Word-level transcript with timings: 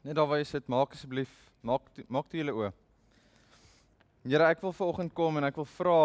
Net 0.00 0.16
daar 0.16 0.28
waar 0.30 0.40
jy 0.40 0.46
sit, 0.48 0.68
maak 0.72 0.94
asseblief, 0.96 1.32
maak 1.60 1.84
maak 2.08 2.28
toe 2.32 2.40
julle 2.40 2.54
oë. 2.56 2.70
Here, 4.24 4.46
ek 4.48 4.62
wil 4.64 4.72
vanoggend 4.72 5.12
kom 5.16 5.36
en 5.36 5.46
ek 5.50 5.58
wil 5.60 5.68
vra 5.74 6.00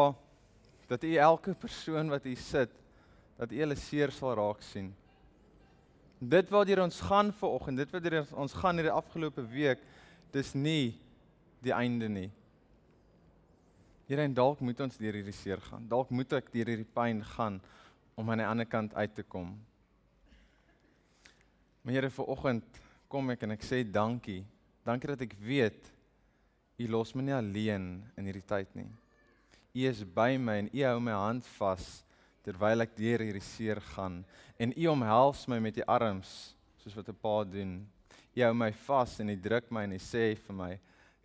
dat 0.90 1.06
U 1.08 1.14
elke 1.30 1.56
persoon 1.60 2.12
wat 2.12 2.28
hier 2.28 2.42
sit, 2.44 2.76
dat 3.40 3.56
U 3.56 3.62
hulle 3.64 3.78
seer 3.80 4.12
sal 4.12 4.36
raak 4.36 4.60
sien. 4.68 4.92
Dit 6.20 6.52
wat 6.52 6.68
hier 6.68 6.84
ons 6.84 7.00
gaan 7.08 7.32
vanoggend, 7.40 7.80
dit 7.86 7.96
wat 7.96 8.08
hier 8.08 8.20
ons 8.36 8.60
gaan 8.60 8.80
hierdie 8.82 8.96
afgelope 8.96 9.48
week, 9.56 9.84
dis 10.36 10.52
nie 10.60 10.96
die 11.64 11.76
einde 11.76 12.12
nie. 12.12 12.30
Here, 14.10 14.28
en 14.28 14.36
dalk 14.36 14.60
moet 14.60 14.84
ons 14.84 15.00
deur 15.00 15.16
hierdie 15.16 15.40
seer 15.40 15.64
gaan. 15.72 15.88
Dalk 15.88 16.12
moet 16.12 16.36
ek 16.36 16.52
deur 16.52 16.68
hierdie 16.76 16.92
pyn 17.00 17.24
gaan 17.36 17.64
om 18.20 18.28
aan 18.28 18.44
die 18.44 18.52
ander 18.52 18.68
kant 18.68 18.92
uit 19.00 19.16
te 19.16 19.24
kom. 19.24 19.56
Maar 21.88 21.96
Here, 21.96 22.12
vanoggend 22.12 22.84
kom 23.10 23.30
ek 23.34 23.44
en 23.46 23.56
ek 23.56 23.66
sê 23.66 23.84
dankie. 23.84 24.44
Dankie 24.86 25.14
dat 25.14 25.22
ek 25.26 25.36
weet 25.42 25.92
U 26.76 26.88
los 26.92 27.14
my 27.16 27.24
nie 27.24 27.36
alleen 27.36 27.86
in 28.20 28.26
hierdie 28.28 28.44
tyd 28.44 28.74
nie. 28.76 28.90
U 29.76 29.86
is 29.88 30.04
by 30.04 30.36
my 30.40 30.58
en 30.64 30.70
U 30.74 30.82
hou 30.84 31.00
my 31.04 31.16
hand 31.16 31.48
vas 31.56 31.86
terwyl 32.46 32.84
ek 32.84 32.98
deur 32.98 33.24
hierdie 33.24 33.44
seer 33.44 33.80
gaan 33.94 34.20
en 34.60 34.74
U 34.76 34.90
omhels 34.92 35.46
my 35.52 35.62
met 35.64 35.80
U 35.80 35.86
arms 35.88 36.56
soos 36.84 36.98
wat 36.98 37.10
'n 37.10 37.22
pa 37.22 37.44
doen. 37.44 37.88
U 38.36 38.42
hou 38.44 38.54
my 38.54 38.72
vas 38.72 39.20
en 39.20 39.30
U 39.30 39.36
druk 39.36 39.72
my 39.72 39.84
en 39.84 39.96
U 39.96 40.02
sê 40.02 40.36
vir 40.36 40.56
my 40.56 40.74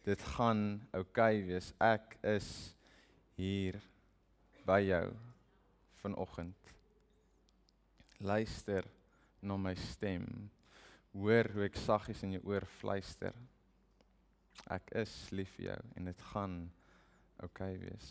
dit 0.04 0.20
gaan 0.34 0.80
oukei 0.92 1.42
okay 1.42 1.42
wees. 1.42 1.74
Ek 1.80 2.16
is 2.22 2.74
hier 3.36 3.80
by 4.66 4.80
jou 4.80 5.12
vanoggend. 6.02 6.56
Luister 8.20 8.84
na 9.42 9.56
my 9.56 9.74
stem. 9.74 10.50
Hoor 11.16 11.50
hoe 11.54 11.64
ek 11.66 11.78
saggies 11.80 12.22
in 12.26 12.36
jou 12.36 12.42
oor 12.52 12.66
fluister. 12.78 13.34
Ek 14.70 14.92
is 15.00 15.12
lief 15.34 15.50
vir 15.56 15.72
jou 15.72 15.80
en 15.96 16.10
dit 16.10 16.26
gaan 16.30 16.60
oukei 17.40 17.72
okay 17.74 17.80
wees. 17.80 18.10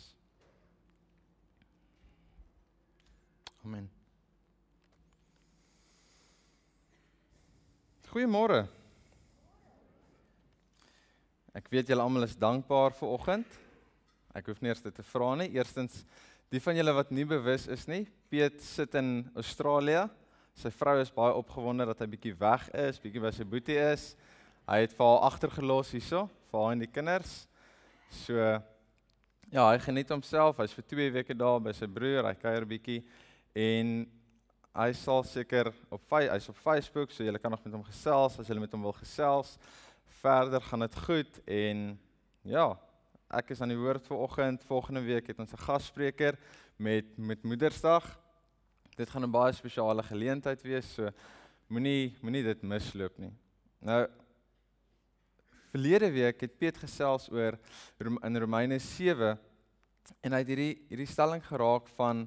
Amen. 3.64 3.88
Goeiemôre. 8.10 8.64
Ek 11.54 11.68
weet 11.70 11.90
julle 11.92 12.02
almal 12.02 12.26
is 12.26 12.38
dankbaar 12.38 12.94
vir 12.98 13.12
oggend. 13.12 13.58
Ek 14.34 14.48
hoef 14.50 14.60
nie 14.62 14.70
eers 14.70 14.82
dit 14.82 14.94
te 14.94 15.04
vra 15.06 15.34
nie. 15.38 15.50
Eerstens, 15.54 16.00
die 16.50 16.62
van 16.62 16.78
julle 16.78 16.94
wat 16.96 17.12
nie 17.14 17.26
bewus 17.28 17.68
is 17.70 17.86
nie, 17.90 18.04
Piet 18.30 18.58
sit 18.62 18.94
in 18.98 19.28
Australië. 19.38 20.08
Sy 20.54 20.70
vrou 20.74 20.96
is 21.00 21.12
baie 21.14 21.34
opgewonde 21.34 21.86
dat 21.86 22.02
hy 22.02 22.06
bietjie 22.06 22.34
weg 22.38 22.66
is, 22.74 22.98
bietjie 23.00 23.22
by 23.22 23.30
sy 23.32 23.44
boetie 23.44 23.78
is. 23.78 24.14
Hy 24.68 24.82
het 24.84 24.92
vir 24.96 25.06
haar 25.06 25.24
agtergelos 25.30 25.92
hierso, 25.94 26.28
vir 26.50 26.60
haar 26.60 26.74
en 26.74 26.82
die 26.84 26.90
kinders. 26.90 27.34
So 28.10 28.36
ja, 29.50 29.64
hy 29.64 29.78
geniet 29.82 30.10
homself. 30.10 30.60
Hy's 30.62 30.74
vir 30.76 30.86
2 30.92 31.10
weke 31.18 31.34
daar 31.34 31.60
by 31.62 31.74
sy 31.74 31.88
broer. 31.90 32.28
Hy 32.28 32.36
kuier 32.38 32.66
bietjie 32.68 33.00
en 33.58 34.04
hy 34.78 34.90
sal 34.94 35.24
seker 35.26 35.72
op 35.90 36.14
hy's 36.14 36.46
op 36.52 36.58
Facebook, 36.62 37.10
so 37.10 37.26
julle 37.26 37.40
kan 37.42 37.50
nog 37.50 37.64
met 37.64 37.74
hom 37.74 37.82
gesels 37.88 38.38
as 38.38 38.50
julle 38.50 38.62
met 38.62 38.74
hom 38.76 38.86
wil 38.86 38.94
gesels. 39.00 39.56
Verder 40.20 40.62
gaan 40.62 40.86
dit 40.86 40.98
goed 41.06 41.40
en 41.50 41.84
ja, 42.46 42.68
ek 43.34 43.50
is 43.54 43.62
aan 43.62 43.72
die 43.72 43.80
woord 43.80 44.06
vir 44.06 44.22
oggend. 44.22 44.66
Volgende 44.68 45.02
week 45.02 45.30
het 45.32 45.38
ons 45.38 45.52
'n 45.52 45.64
gasspreker 45.66 46.38
met 46.78 47.18
met 47.18 47.42
Moedersdag. 47.42 48.19
Dit 48.96 49.10
gaan 49.10 49.24
'n 49.24 49.30
baie 49.30 49.52
spesiale 49.52 50.02
geleentheid 50.02 50.62
wees, 50.62 50.94
so 50.94 51.10
moenie 51.68 52.16
moenie 52.22 52.42
dit 52.42 52.62
misloop 52.62 53.18
nie. 53.18 53.32
Nou 53.80 54.06
Verlede 55.70 56.10
week 56.10 56.40
het 56.40 56.58
Piet 56.58 56.76
gesels 56.76 57.28
oor 57.30 57.58
in 58.00 58.36
Romeine 58.36 58.78
7 58.78 59.38
en 60.20 60.32
hy 60.32 60.38
het 60.42 60.48
hierdie 60.50 60.72
hierdie 60.90 61.06
stelling 61.06 61.42
geraak 61.46 61.86
van 61.94 62.24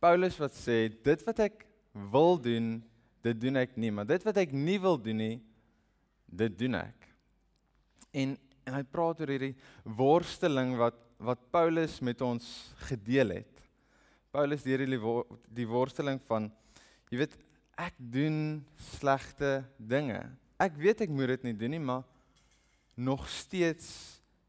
Paulus 0.00 0.38
wat 0.40 0.56
sê 0.56 0.88
dit 0.88 1.24
wat 1.26 1.42
ek 1.44 1.66
wil 2.12 2.40
doen, 2.40 2.78
dit 3.24 3.40
doen 3.40 3.60
ek 3.60 3.76
nie, 3.76 3.90
maar 3.92 4.08
dit 4.08 4.24
wat 4.24 4.40
ek 4.40 4.52
nie 4.56 4.78
wil 4.80 4.96
doen 4.96 5.20
nie, 5.20 5.36
dit 6.26 6.58
doen 6.58 6.80
ek. 6.80 7.08
En 8.12 8.36
en 8.66 8.74
hy 8.74 8.82
praat 8.90 9.20
oor 9.22 9.30
hierdie 9.30 9.54
worsteling 9.84 10.72
wat 10.80 11.02
wat 11.22 11.44
Paulus 11.48 12.00
met 12.04 12.20
ons 12.20 12.46
gedeel 12.88 13.30
het. 13.38 13.55
Paulus 14.36 14.64
deur 14.66 14.82
die 14.84 14.98
die 15.56 15.64
worsteling 15.68 16.18
van 16.28 16.50
jy 17.08 17.22
weet 17.22 17.36
ek 17.80 17.94
doen 17.96 18.38
slegte 18.96 19.62
dinge. 19.78 20.18
Ek 20.60 20.76
weet 20.80 21.06
ek 21.06 21.12
moet 21.12 21.32
dit 21.36 21.46
nie 21.48 21.56
doen 21.56 21.72
nie, 21.76 21.80
maar 21.80 22.04
nog 22.96 23.24
steeds 23.32 23.88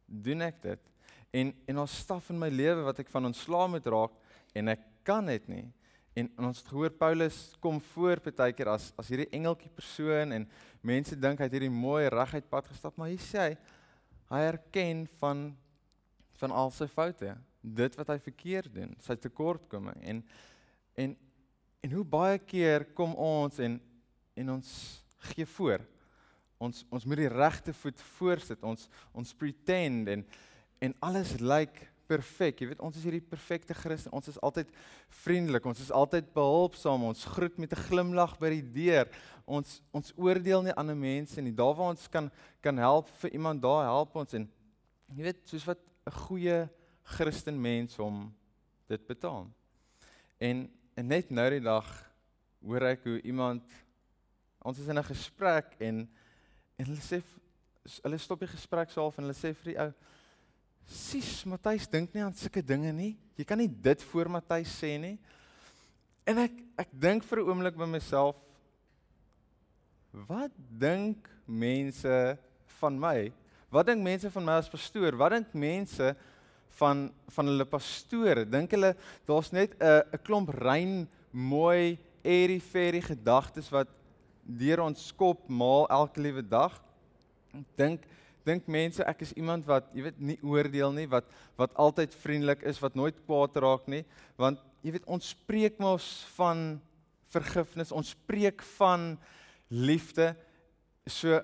doen 0.08 0.44
ek 0.44 0.59
dit. 0.66 0.92
En 1.31 1.53
en 1.72 1.81
ons 1.86 1.97
staf 2.03 2.28
in 2.34 2.40
my 2.42 2.50
lewe 2.52 2.84
wat 2.84 3.00
ek 3.03 3.12
van 3.14 3.30
ontslaa 3.31 3.70
moet 3.72 3.88
raak 3.88 4.20
en 4.58 4.74
ek 4.76 4.84
kan 5.08 5.31
dit 5.31 5.47
nie. 5.52 5.66
En, 6.18 6.28
en 6.36 6.50
ons 6.50 6.59
het 6.59 6.72
gehoor 6.74 6.92
Paulus 7.00 7.40
kom 7.64 7.80
voor 7.94 8.20
baie 8.28 8.56
keer 8.58 8.74
as 8.74 8.90
as 9.00 9.12
hierdie 9.14 9.30
engeltjie 9.40 9.72
persoon 9.72 10.36
en 10.36 10.50
mense 10.84 11.16
dink 11.16 11.40
hy 11.40 11.47
het 11.47 11.56
hierdie 11.56 11.72
mooi 11.72 12.09
reguit 12.12 12.52
pad 12.52 12.68
gestap, 12.68 12.97
maar 13.00 13.14
hy 13.14 13.20
sê 13.24 13.44
hy, 13.46 13.58
hy 14.34 14.47
erken 14.52 15.08
van 15.22 15.53
van 16.38 16.52
al 16.53 16.70
sy 16.76 16.86
foute, 16.92 17.31
dit 17.75 17.95
wat 17.95 18.07
hy 18.07 18.19
verkeerd 18.19 18.73
doen, 18.73 18.95
sy 19.00 19.16
tekortkominge 19.16 20.03
en 20.03 20.23
en 20.95 21.17
en 21.85 21.91
hoe 21.91 22.03
baie 22.03 22.39
keer 22.39 22.85
kom 22.94 23.13
ons 23.16 23.59
en 23.59 23.79
en 24.35 24.50
ons 24.50 25.03
gee 25.33 25.45
voor 25.45 25.85
ons 26.57 26.85
ons 26.89 27.05
moet 27.05 27.22
die 27.22 27.31
regte 27.31 27.73
voet 27.83 28.01
voorsit. 28.17 28.63
Ons 28.66 28.88
ons 29.13 29.35
pretend 29.38 30.09
en 30.13 30.25
en 30.78 30.94
alles 31.01 31.39
lyk 31.41 31.79
perfek. 32.07 32.61
Jy 32.61 32.67
weet, 32.69 32.81
ons 32.85 32.95
is 32.95 33.03
hierdie 33.03 33.23
perfekte 33.25 33.73
Christen. 33.75 34.13
Ons 34.16 34.29
is 34.29 34.38
altyd 34.45 34.69
vriendelik. 35.23 35.66
Ons 35.66 35.81
is 35.84 35.89
altyd 35.91 36.29
behulpsaam. 36.35 37.07
Ons 37.09 37.25
groet 37.34 37.57
met 37.57 37.73
'n 37.73 37.85
glimlag 37.89 38.38
by 38.39 38.49
die 38.49 38.67
deur. 38.84 39.09
Ons 39.45 39.81
ons 39.91 40.13
oordeel 40.16 40.63
nie 40.63 40.78
ander 40.78 40.95
mense 40.95 41.41
nie. 41.41 41.51
Daar 41.51 41.75
waar 41.75 41.91
ons 41.91 42.07
kan 42.07 42.31
kan 42.61 42.78
help 42.78 43.09
vir 43.22 43.31
iemand, 43.31 43.61
daar 43.61 43.85
help 43.85 44.16
ons 44.16 44.34
en 44.34 44.49
jy 45.16 45.23
weet, 45.23 45.47
soos 45.47 45.66
wat 45.66 45.79
'n 46.07 46.11
goeie 46.11 46.69
Christen 47.16 47.56
mens 47.62 47.95
om 48.00 48.28
dit 48.88 49.06
betaal. 49.07 49.47
En, 50.38 50.66
en 50.94 51.07
net 51.07 51.29
nou 51.29 51.50
die 51.50 51.63
dag 51.63 51.88
hoor 52.59 52.91
ek 52.91 53.07
hoe 53.07 53.22
iemand 53.22 53.63
ons 54.62 54.79
is 54.79 54.88
in 54.88 55.00
'n 55.00 55.07
gesprek 55.07 55.75
en 55.79 56.07
En 56.78 56.85
hulle 56.85 57.01
sê 57.01 57.22
hulle 58.03 58.19
stop 58.19 58.44
die 58.44 58.51
gesprek 58.51 58.91
self 58.94 59.16
en 59.17 59.25
hulle 59.25 59.38
sê 59.38 59.53
vir 59.57 59.72
die 59.72 59.78
ou: 59.81 59.94
"Sis, 60.85 61.46
Matthys 61.50 61.88
dink 61.90 62.13
nie 62.13 62.22
aan 62.22 62.35
sulke 62.38 62.62
dinge 62.62 62.91
nie. 62.94 63.16
Jy 63.38 63.46
kan 63.47 63.57
nie 63.57 63.69
dit 63.72 64.03
voor 64.12 64.29
Matthys 64.29 64.75
sê 64.78 64.94
nie." 65.01 65.16
En 66.28 66.44
ek 66.44 66.59
ek 66.78 66.94
dink 66.94 67.25
vir 67.25 67.41
'n 67.41 67.50
oomblik 67.50 67.78
by 67.79 67.88
myself: 67.90 68.38
"Wat 70.12 70.51
dink 70.69 71.29
mense 71.47 72.38
van 72.79 73.00
my? 73.00 73.34
Wat 73.72 73.88
dink 73.88 74.03
mense 74.03 74.29
van 74.29 74.46
my 74.46 74.59
as 74.62 74.69
pastoor? 74.69 75.17
Wat 75.17 75.31
dink 75.31 75.53
mense 75.53 76.16
van 76.80 77.08
van 77.36 77.52
hulle 77.52 77.66
pastore? 77.66 78.46
Dink 78.46 78.72
hulle 78.76 78.96
daar's 79.28 79.52
net 79.52 79.76
'n 79.80 80.04
'n 80.14 80.24
klomp 80.24 80.50
rein 80.50 81.08
mooi 81.32 81.98
airy 82.24 82.60
fairy 82.60 83.02
gedagtes 83.02 83.70
wat 83.72 83.88
deur 84.44 84.82
ons 84.86 85.12
kop 85.16 85.48
maal 85.50 85.88
elke 85.90 86.22
liewe 86.22 86.42
dag. 86.42 86.74
Dink 87.76 88.06
dink 88.48 88.68
mense 88.72 89.04
ek 89.04 89.26
is 89.26 89.34
iemand 89.36 89.66
wat 89.68 89.90
jy 89.92 90.06
weet 90.06 90.20
nie 90.24 90.38
oordeel 90.40 90.94
nie, 90.96 91.08
wat 91.12 91.26
wat 91.60 91.74
altyd 91.76 92.14
vriendelik 92.16 92.64
is, 92.64 92.80
wat 92.80 92.96
nooit 92.96 93.18
kwaad 93.26 93.58
raak 93.59 93.90
nie, 93.92 94.06
want 94.40 94.62
jy 94.86 94.94
weet 94.96 95.09
ons 95.12 95.34
spreek 95.34 95.80
mos 95.84 96.24
van 96.38 96.80
vergifnis, 97.34 97.91
ons 97.91 98.14
spreek 98.16 98.64
van 98.78 99.18
liefde. 99.68 100.32
So 101.08 101.41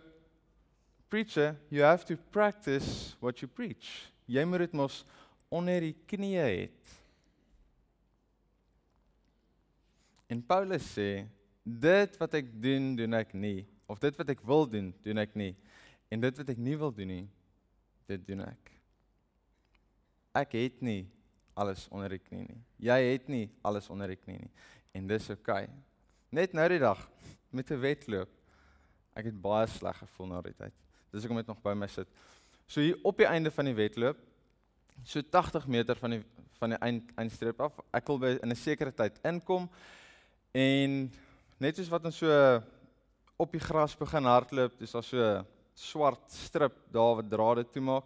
preacher, 1.10 1.58
you 1.70 1.84
have 1.84 2.06
to 2.06 2.16
practice 2.32 3.18
what 3.20 3.42
you 3.44 3.52
preach. 3.52 4.10
Jy 4.32 4.46
moet 4.48 4.64
dit 4.66 4.78
mos 4.80 5.04
onder 5.54 5.86
die 5.86 5.96
knieë 6.10 6.48
het. 6.50 6.94
En 10.34 10.42
Paulus 10.42 10.86
sê 10.96 11.26
dit 11.64 12.20
wat 12.20 12.40
ek 12.40 12.50
doen, 12.64 12.94
doen 12.98 13.20
ek 13.20 13.36
nie. 13.38 13.64
Of 13.86 14.02
dit 14.02 14.18
wat 14.18 14.34
ek 14.34 14.42
wil 14.48 14.66
doen, 14.70 14.90
doen 15.06 15.22
ek 15.22 15.36
nie. 15.38 15.54
En 16.10 16.24
dit 16.24 16.40
wat 16.42 16.50
ek 16.50 16.62
nie 16.62 16.76
wil 16.80 16.94
doen 16.96 17.12
nie, 17.12 17.26
dit 18.10 18.26
doen 18.28 18.42
ek. 18.48 18.72
Ek 20.44 20.56
het 20.58 20.82
nie 20.82 21.04
alles 21.54 21.86
onder 21.94 22.16
die 22.16 22.22
knie 22.24 22.48
nie. 22.48 22.62
Jy 22.90 23.00
het 23.12 23.30
nie 23.30 23.46
alles 23.62 23.90
onder 23.94 24.10
die 24.10 24.18
knie 24.18 24.40
nie. 24.42 24.54
En 24.98 25.06
dis 25.10 25.30
oukei. 25.30 25.66
Okay. 25.68 25.82
Net 26.34 26.56
nou 26.58 26.66
die 26.72 26.82
dag 26.82 26.98
met 27.54 27.70
'n 27.70 27.80
wedloop. 27.80 28.30
Ek 29.14 29.26
het 29.26 29.42
baie 29.42 29.68
sleg 29.68 29.98
gevoel 29.98 30.28
na 30.28 30.42
die 30.42 30.58
tyd. 30.58 30.74
Dis 31.12 31.22
hoekom 31.22 31.38
ek 31.38 31.48
nog 31.48 31.62
by 31.62 31.74
my 31.74 31.88
sit. 31.88 32.08
So 32.66 32.82
hier 32.82 32.98
op 33.04 33.18
die 33.18 33.28
einde 33.28 33.52
van 33.52 33.66
die 33.66 33.76
wedloop, 33.78 34.18
so 35.06 35.22
80 35.22 35.68
meter 35.68 36.00
van 36.00 36.18
die 36.18 36.24
van 36.64 36.70
die 36.70 36.80
eind 36.80 37.10
eindstreep 37.20 37.60
af, 37.60 37.80
ek 37.92 38.08
wil 38.08 38.20
by 38.22 38.30
in 38.40 38.52
'n 38.52 38.56
sekere 38.56 38.92
tyd 38.92 39.18
inkom 39.26 39.68
en 40.54 41.12
net 41.60 41.76
soos 41.76 41.90
wat 41.90 42.06
ons 42.06 42.18
so 42.18 42.30
op 43.38 43.52
die 43.52 43.60
gras 43.60 43.96
begin 43.98 44.24
hardloop, 44.24 44.78
dis 44.80 44.92
daar 44.92 45.04
so 45.04 45.46
swart 45.76 46.32
strip 46.32 46.76
daar 46.94 47.18
wat 47.20 47.30
drade 47.30 47.66
toemaak 47.74 48.06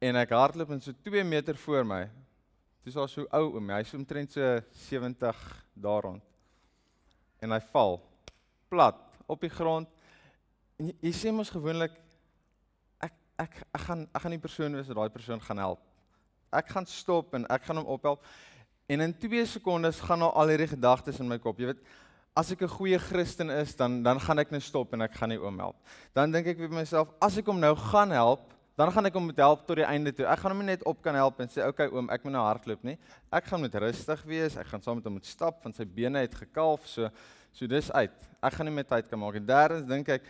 en 0.00 0.16
ek 0.16 0.30
hardloop 0.30 0.70
en 0.70 0.80
so 0.80 0.94
2 1.04 1.24
meter 1.24 1.56
voor 1.56 1.84
my. 1.84 2.08
Dis 2.86 2.96
al 2.96 3.08
so 3.10 3.26
ou 3.34 3.54
oom, 3.56 3.70
hy's 3.74 3.94
omtrent 3.94 4.32
so 4.32 4.60
70 4.88 5.40
daar 5.74 6.02
rond. 6.06 6.22
En 7.42 7.52
hy 7.52 7.60
val 7.72 7.98
plat 8.70 9.00
op 9.26 9.40
die 9.40 9.50
grond. 9.52 9.88
En 10.78 10.86
jy, 10.86 10.94
jy 11.08 11.12
sê 11.12 11.32
mos 11.34 11.50
gewoonlik 11.50 11.96
ek 13.38 13.62
ek 13.74 13.80
gaan 13.86 14.04
ek 14.12 14.22
gaan 14.22 14.34
die 14.34 14.42
persoon 14.42 14.74
wees 14.74 14.90
wat 14.90 14.98
daai 14.98 15.14
persoon 15.14 15.40
gaan 15.40 15.62
help. 15.62 15.80
Ek 16.52 16.68
gaan 16.74 16.86
stop 16.86 17.34
en 17.34 17.46
ek 17.46 17.64
gaan 17.68 17.80
hom 17.82 17.90
ophelp. 17.94 18.24
En 18.88 19.00
in 19.04 19.12
2 19.12 19.46
sekondes 19.46 20.00
gaan 20.00 20.22
nou 20.24 20.30
al 20.32 20.54
hierdie 20.54 20.70
gedagtes 20.72 21.20
in 21.20 21.28
my 21.28 21.36
kop. 21.38 21.58
Jy 21.60 21.72
weet, 21.72 21.82
as 22.34 22.52
ek 22.52 22.62
'n 22.62 22.68
goeie 22.68 22.98
Christen 22.98 23.50
is, 23.50 23.74
dan 23.76 24.02
dan 24.02 24.20
gaan 24.20 24.38
ek 24.38 24.50
net 24.50 24.62
stop 24.62 24.92
en 24.92 25.02
ek 25.02 25.14
gaan 25.14 25.28
nie 25.28 25.40
oom 25.40 25.58
help. 25.58 25.76
Dan 26.14 26.32
dink 26.32 26.46
ek 26.46 26.58
vir 26.58 26.70
myself, 26.70 27.08
as 27.20 27.36
ek 27.36 27.46
hom 27.46 27.60
nou 27.60 27.74
gaan 27.74 28.10
help, 28.10 28.54
dan 28.76 28.92
gaan 28.92 29.06
ek 29.06 29.14
hom 29.14 29.26
moet 29.26 29.36
help 29.36 29.66
tot 29.66 29.76
die 29.76 29.84
einde 29.84 30.12
toe. 30.12 30.24
Ek 30.24 30.38
gaan 30.38 30.52
hom 30.52 30.64
net 30.64 30.84
op 30.86 31.02
kan 31.02 31.14
help 31.14 31.40
en 31.40 31.48
sê, 31.48 31.66
"Oké 31.66 31.68
okay, 31.68 31.88
oom, 31.88 32.08
ek 32.10 32.24
moet 32.24 32.32
nou 32.32 32.42
hardloop, 32.42 32.84
nie." 32.84 32.98
Ek 33.32 33.44
gaan 33.44 33.60
met 33.60 33.74
rustig 33.74 34.22
wees. 34.22 34.56
Ek 34.56 34.66
gaan 34.66 34.80
saam 34.80 34.96
met 34.96 35.04
hom 35.04 35.14
moet 35.14 35.26
stap 35.26 35.62
want 35.62 35.76
sy 35.76 35.84
bene 35.84 36.18
het 36.18 36.34
gekalf, 36.34 36.86
so 36.86 37.10
so 37.52 37.66
dis 37.66 37.90
uit. 37.90 38.28
Ek 38.42 38.52
gaan 38.52 38.66
nie 38.66 38.74
my 38.74 38.82
tyd 38.84 39.08
kan 39.08 39.18
maak. 39.18 39.34
En 39.34 39.46
derdens 39.46 39.86
dink 39.86 40.08
ek, 40.08 40.22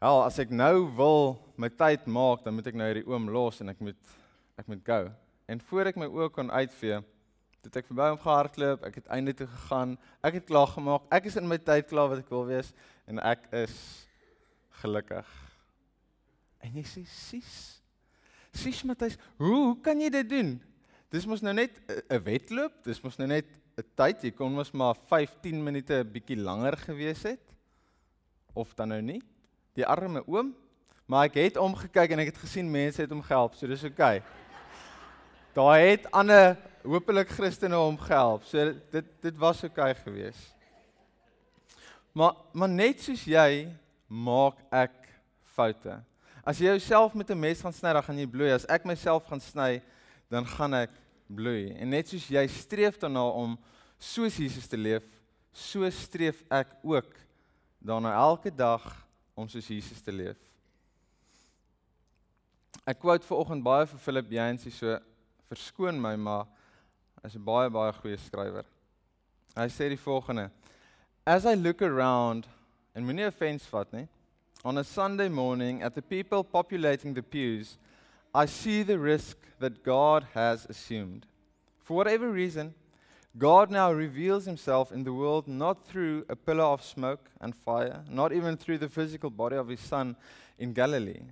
"Wel, 0.00 0.22
as 0.24 0.38
ek 0.38 0.50
nou 0.50 0.96
wil 0.96 1.38
my 1.56 1.68
tyd 1.68 2.06
maak, 2.06 2.44
dan 2.44 2.54
moet 2.54 2.66
ek 2.66 2.74
nou 2.74 2.86
hierdie 2.88 3.06
oom 3.06 3.28
los 3.30 3.60
en 3.60 3.68
ek 3.68 3.80
moet 3.80 4.16
ek 4.58 4.66
moet 4.66 4.84
go." 4.84 5.10
En 5.46 5.60
voor 5.60 5.86
ek 5.90 5.96
my 5.96 6.06
oë 6.06 6.30
kon 6.32 6.50
uitvee, 6.50 7.02
het 7.64 7.76
ek 7.76 7.88
verby 7.90 8.08
hom 8.08 8.20
gehardloop, 8.22 8.84
ek 8.88 9.00
het 9.00 9.10
einde 9.12 9.34
toe 9.36 9.46
gegaan. 9.46 9.98
Ek 10.24 10.38
het 10.38 10.46
klaar 10.48 10.70
gemaak. 10.70 11.04
Ek 11.12 11.26
is 11.28 11.36
in 11.36 11.48
my 11.48 11.58
tyd 11.58 11.90
klaar 11.90 12.08
wat 12.12 12.22
ek 12.22 12.32
wil 12.32 12.46
wees 12.48 12.72
en 13.10 13.20
ek 13.20 13.44
is 13.52 13.76
gelukkig. 14.80 15.28
En 16.60 16.72
jy 16.76 16.84
sê, 16.84 17.04
"Sis. 17.06 17.80
Sis 18.52 18.82
Matthys, 18.82 19.16
hoe, 19.38 19.54
hoe 19.54 19.80
kan 19.80 20.00
jy 20.00 20.10
dit 20.10 20.28
doen? 20.28 20.60
Dis 21.10 21.26
mos 21.26 21.42
nou 21.42 21.52
net 21.54 21.80
'n 21.88 22.22
wedloop, 22.22 22.82
dis 22.84 23.02
mos 23.02 23.18
nou 23.18 23.26
net 23.26 23.46
'n 23.78 23.84
tyd. 23.96 24.22
Jy 24.22 24.30
kon 24.30 24.54
mos 24.54 24.72
maar 24.72 24.94
15 24.94 25.62
minute 25.62 25.92
'n 25.92 26.12
bietjie 26.12 26.36
langer 26.36 26.76
gewees 26.76 27.22
het. 27.22 27.42
Of 28.54 28.74
dan 28.74 28.88
nou 28.88 29.02
nie. 29.02 29.22
Die 29.74 29.86
arme 29.86 30.22
oom, 30.26 30.54
maar 31.06 31.28
ek 31.30 31.34
het 31.34 31.56
omgekyk 31.56 32.10
en 32.10 32.22
ek 32.22 32.32
het 32.32 32.42
gesien 32.42 32.70
mense 32.70 33.02
het 33.02 33.10
hom 33.10 33.22
gehelp, 33.22 33.54
so 33.54 33.66
dis 33.66 33.84
oukei. 33.84 34.18
Okay. 34.18 34.38
Daar 35.54 35.78
het 35.82 36.10
ander 36.14 36.56
hopelik 36.86 37.28
Christene 37.34 37.74
hom 37.74 37.98
gehelp. 37.98 38.44
So 38.46 38.72
dit 38.90 39.06
dit 39.22 39.36
was 39.38 39.62
oukei 39.66 39.90
okay 39.90 40.02
geweest. 40.04 40.54
Maar 42.12 42.34
maar 42.52 42.68
net 42.68 43.02
soos 43.02 43.24
jy 43.26 43.68
maak 44.06 44.58
ek 44.70 44.94
foute. 45.54 45.98
As 46.46 46.58
jy 46.58 46.70
jouself 46.70 47.14
met 47.14 47.30
'n 47.30 47.38
mes 47.38 47.60
gaan 47.60 47.72
sny, 47.72 47.92
dan 47.92 48.02
gaan 48.02 48.18
jy 48.18 48.26
bloei. 48.26 48.52
As 48.52 48.66
ek 48.66 48.84
myself 48.84 49.26
gaan 49.26 49.40
sny, 49.40 49.82
dan 50.30 50.46
gaan 50.46 50.74
ek 50.74 50.90
bloei. 51.26 51.74
En 51.78 51.88
net 51.88 52.08
soos 52.08 52.28
jy 52.28 52.46
streef 52.46 52.98
daarna 52.98 53.28
om 53.28 53.58
soos 53.98 54.36
Jesus 54.36 54.66
te 54.66 54.76
leef, 54.76 55.04
so 55.52 55.90
streef 55.90 56.42
ek 56.50 56.68
ook 56.82 57.10
daarna 57.78 58.14
elke 58.14 58.50
dag 58.50 59.06
om 59.40 59.48
soos 59.48 59.68
Jesus 59.68 60.02
te 60.04 60.12
leef. 60.12 60.38
Ek 62.88 63.00
quote 63.00 63.26
vanoggend 63.26 63.64
baie 63.64 63.88
vir 63.88 64.02
Philip 64.04 64.32
Yancey 64.32 64.72
so 64.72 64.98
verskoon 65.50 66.00
my, 66.00 66.14
maar 66.16 66.46
is 67.24 67.36
'n 67.36 67.44
baie 67.44 67.70
baie 67.70 67.92
goeie 67.92 68.16
skrywer. 68.16 68.64
Hy 69.56 69.68
sê 69.68 69.88
die 69.88 69.96
volgende: 69.96 70.50
As 71.26 71.44
I 71.44 71.54
look 71.54 71.82
around 71.82 72.48
en 72.94 73.04
moenie 73.04 73.26
offense 73.26 73.66
vat 73.70 73.92
nie 73.92 74.08
on 74.64 74.78
a 74.78 74.84
Sunday 74.84 75.28
morning 75.28 75.82
at 75.82 75.94
the 75.94 76.02
people 76.02 76.44
populating 76.44 77.14
the 77.14 77.22
pews, 77.22 77.78
I 78.34 78.46
see 78.46 78.82
the 78.82 78.98
risk 78.98 79.36
that 79.58 79.82
God 79.82 80.26
has 80.34 80.66
assumed. 80.66 81.26
For 81.80 81.96
whatever 81.96 82.30
reason, 82.30 82.74
God 83.38 83.70
now 83.70 83.92
reveals 83.92 84.44
himself 84.44 84.90
in 84.90 85.04
the 85.04 85.12
world 85.12 85.46
not 85.46 85.86
through 85.86 86.24
a 86.28 86.34
pillar 86.34 86.64
of 86.64 86.82
smoke 86.82 87.30
and 87.40 87.54
fire, 87.54 88.02
not 88.08 88.32
even 88.32 88.56
through 88.56 88.78
the 88.78 88.88
physical 88.88 89.30
body 89.30 89.56
of 89.56 89.68
his 89.68 89.80
son 89.80 90.16
in 90.58 90.72
Galilee, 90.72 91.22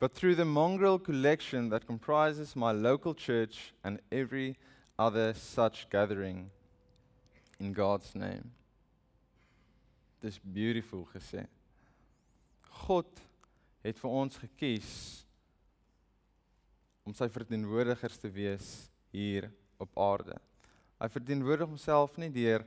but 0.00 0.14
through 0.14 0.36
the 0.36 0.44
mongrel 0.46 0.98
collection 0.98 1.68
that 1.68 1.86
comprises 1.86 2.56
my 2.56 2.72
local 2.72 3.14
church 3.14 3.74
and 3.84 4.00
every 4.10 4.56
other 4.98 5.34
such 5.34 5.88
gathering 5.90 6.50
in 7.60 7.72
God's 7.72 8.14
name. 8.14 8.50
This 10.22 10.38
beautiful 10.38 11.06
gesê. 11.14 11.46
God 12.86 13.06
het 13.84 14.00
vir 14.00 14.10
ons 14.10 14.40
gekies 14.40 14.90
om 17.04 17.12
sy 17.12 17.28
verteenwoordigers 17.28 18.16
te 18.16 18.32
wees 18.32 18.70
hier 19.12 19.50
op 19.76 19.92
aarde. 20.00 20.40
Hy 21.04 21.10
verteenwoordig 21.12 21.68
homself 21.68 22.14
nie 22.16 22.30
deur 22.32 22.62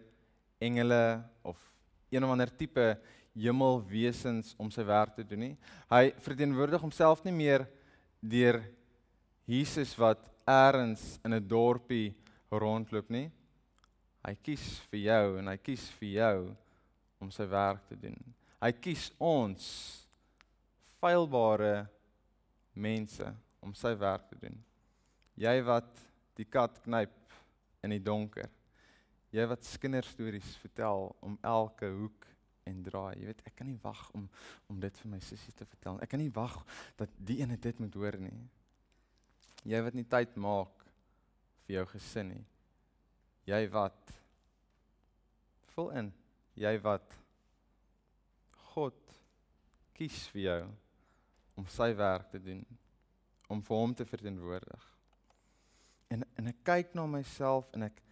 engele 0.62 1.24
of 1.42 1.57
een 2.13 2.22
of 2.22 2.30
ander 2.30 2.51
tipe 2.54 2.84
hemelwesens 3.34 4.51
om 4.62 4.69
sy 4.69 4.86
werk 4.86 5.16
te 5.18 5.25
doen 5.25 5.42
nie. 5.42 5.56
Hy 5.89 6.12
verteenwoordig 6.22 6.84
homself 6.86 7.24
nie 7.25 7.34
meer 7.34 7.66
deur 8.22 8.60
Jesus 9.50 9.95
wat 9.98 10.30
eers 10.45 11.18
in 11.25 11.34
'n 11.34 11.48
dorpie 11.48 12.13
rondloop 12.51 13.10
nie. 13.10 13.31
Hy 14.22 14.36
kies 14.36 14.81
vir 14.92 15.00
jou 15.00 15.39
en 15.39 15.48
hy 15.48 15.57
kies 15.57 15.89
vir 15.98 16.10
jou 16.10 16.56
om 17.19 17.31
sy 17.31 17.45
werk 17.50 17.88
te 17.89 17.95
doen. 17.95 18.18
Hy 18.62 18.72
kies 18.72 19.12
ons 19.18 20.06
feilbare 21.01 21.88
mense 22.75 23.34
om 23.62 23.74
sy 23.74 23.95
werk 23.95 24.30
te 24.30 24.36
doen. 24.36 24.63
Jy 25.36 25.62
wat 25.63 25.89
die 26.36 26.45
kat 26.45 26.84
knyp 26.84 27.26
in 27.85 27.94
die 27.94 28.03
donker. 28.03 28.50
Jy 29.35 29.45
wat 29.51 29.68
kinderstories 29.81 30.56
vertel 30.62 31.12
om 31.25 31.38
elke 31.45 31.89
hoek 31.91 32.27
en 32.68 32.83
draai. 32.83 33.18
Jy 33.19 33.29
weet, 33.29 33.44
ek 33.47 33.57
kan 33.59 33.68
nie 33.69 33.79
wag 33.83 34.07
om 34.18 34.27
om 34.71 34.79
dit 34.83 35.01
vir 35.03 35.12
my 35.12 35.19
sussie 35.24 35.53
te 35.56 35.68
vertel. 35.68 36.00
Ek 36.03 36.12
kan 36.12 36.21
nie 36.21 36.33
wag 36.33 36.56
dat 37.00 37.12
die 37.18 37.39
ene 37.44 37.59
dit 37.62 37.79
moet 37.83 37.95
hoor 38.00 38.18
nie. 38.21 38.35
Jy 39.68 39.81
wat 39.83 39.97
nie 39.97 40.07
tyd 40.07 40.35
maak 40.39 40.85
vir 41.65 41.79
jou 41.79 41.85
gesin 41.94 42.31
nie. 42.35 42.44
Jy 43.47 43.62
wat 43.71 44.13
vul 45.75 45.91
in. 46.01 46.12
Jy 46.57 46.74
wat 46.84 47.15
God 48.74 48.98
kies 49.98 50.25
vir 50.34 50.43
jou 50.43 50.62
om 51.57 51.65
sy 51.74 51.89
werk 51.98 52.29
te 52.29 52.39
doen, 52.41 52.62
om 53.50 53.63
vir 53.65 53.79
hom 53.81 53.93
te 53.98 54.05
verteenwoordig. 54.05 54.84
En 56.13 56.23
en 56.39 56.51
ek 56.51 56.59
kyk 56.63 56.93
na 56.95 57.05
myself 57.07 57.67
en 57.75 57.87
ek 57.89 58.03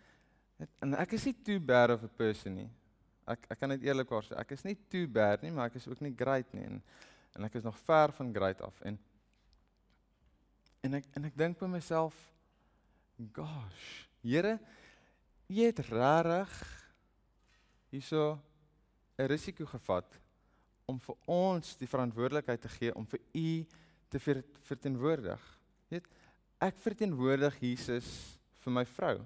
en 0.84 0.96
ek 1.00 1.16
is 1.18 1.26
nie 1.30 1.36
too 1.48 1.60
bad 1.60 1.92
of 1.96 2.04
a 2.04 2.08
person 2.08 2.56
nie. 2.56 2.70
Ek 3.28 3.48
ek 3.52 3.60
kan 3.60 3.74
dit 3.76 3.88
eerlikwaar 3.88 4.24
sê, 4.28 4.38
ek 4.40 4.56
is 4.56 4.64
nie 4.68 4.78
too 4.92 5.08
bad 5.08 5.44
nie, 5.44 5.52
maar 5.52 5.72
ek 5.72 5.80
is 5.80 5.88
ook 5.88 6.02
nie 6.06 6.16
great 6.16 6.54
nie 6.54 6.66
en 6.68 6.82
en 7.36 7.48
ek 7.50 7.58
is 7.60 7.68
nog 7.68 7.78
ver 7.84 8.14
van 8.16 8.32
great 8.34 8.62
af 8.64 8.82
en 8.88 9.00
en 10.88 11.00
ek 11.02 11.10
en 11.18 11.26
ek 11.32 11.38
dink 11.38 11.60
by 11.60 11.68
myself 11.68 12.16
gosh, 13.36 14.06
Here, 14.26 14.58
jy 15.48 15.68
het 15.70 15.80
rarig 15.92 16.52
hierso 17.94 18.40
'n 19.18 19.28
risiko 19.30 19.66
gevat 19.66 20.18
om 20.86 21.00
vir 21.00 21.16
ons 21.28 21.76
die 21.78 21.88
verantwoordelikheid 21.88 22.62
te 22.62 22.70
gee 22.70 22.96
om 22.96 23.06
vir 23.06 23.22
u 23.34 23.66
te 24.10 24.20
verteenwoordig. 24.20 25.42
Weet, 25.90 26.08
ek 26.64 26.80
verteenwoordig 26.84 27.58
Jesus 27.62 28.08
vir 28.64 28.74
my 28.74 28.86
vrou. 28.96 29.20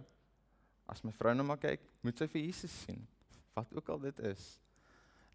As 0.90 1.04
my 1.06 1.14
vrou 1.16 1.36
nou 1.38 1.46
maar 1.46 1.62
kyk, 1.62 1.84
moet 2.02 2.18
sy 2.18 2.28
vir 2.32 2.48
Jesus 2.48 2.74
sien, 2.86 3.02
wat 3.58 3.72
ook 3.78 3.92
al 3.94 4.02
dit 4.10 4.24
is. 4.32 4.44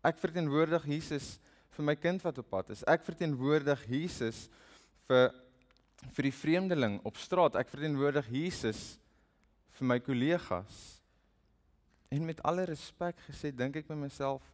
Ek 0.05 0.19
verteenwoordig 0.21 0.89
Jesus 0.91 1.37
vir 1.75 1.87
my 1.87 1.95
kind 1.99 2.23
wat 2.25 2.39
op 2.43 2.51
pad 2.51 2.75
is. 2.75 2.85
Ek 2.91 3.07
verteenwoordig 3.07 3.87
Jesus 3.91 4.47
vir 5.09 5.33
vir 6.13 6.27
die 6.27 6.35
vreemdeling 6.35 6.99
op 7.07 7.17
straat. 7.17 7.57
Ek 7.57 7.71
verteenwoordig 7.73 8.27
Jesus 8.35 8.83
vir 9.79 9.89
my 9.89 9.99
kollegas. 10.05 10.81
En 12.13 12.27
met 12.27 12.43
alle 12.47 12.67
respek 12.69 13.19
gesê, 13.29 13.51
dink 13.55 13.79
ek 13.81 13.89
by 13.89 13.97
myself, 13.99 14.45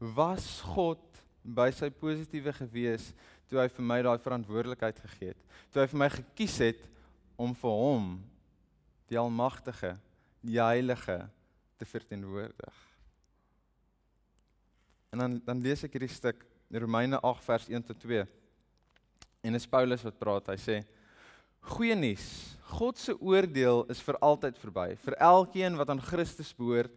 was 0.00 0.46
God 0.74 1.02
by 1.46 1.68
sy 1.74 1.90
positiewe 1.94 2.54
gewees 2.56 3.12
toe 3.50 3.60
hy 3.60 3.68
vir 3.72 3.86
my 3.86 3.98
daai 4.04 4.18
verantwoordelikheid 4.22 4.98
gegee 5.04 5.32
het. 5.32 5.42
Toe 5.70 5.82
hy 5.82 5.86
vir 5.92 6.00
my 6.02 6.08
gekies 6.12 6.56
het 6.64 6.82
om 7.40 7.54
vir 7.56 7.78
hom 7.78 8.08
die 9.10 9.18
almagtige, 9.20 9.94
die 10.42 10.58
heilige 10.62 11.18
te 11.78 11.88
verteenwoordig. 11.88 12.82
En 15.14 15.22
dan 15.22 15.38
dan 15.46 15.62
lees 15.62 15.84
ek 15.86 15.94
hierdie 15.96 16.12
stuk 16.12 16.42
Romeine 16.72 17.20
8 17.22 17.44
vers 17.46 17.68
1 17.70 17.86
tot 17.86 18.00
2. 18.02 18.24
En 19.46 19.54
dis 19.54 19.70
Paulus 19.70 20.02
wat 20.02 20.18
praat. 20.18 20.50
Hy 20.50 20.58
sê: 20.58 20.80
Goeie 21.74 21.94
nuus. 21.94 22.26
God 22.66 22.98
se 22.98 23.14
oordeel 23.22 23.84
is 23.92 24.00
vir 24.02 24.18
altyd 24.26 24.58
verby. 24.58 24.88
Vir 25.04 25.14
elkeen 25.22 25.78
wat 25.78 25.92
aan 25.92 26.02
Christus 26.02 26.50
behoort, 26.56 26.90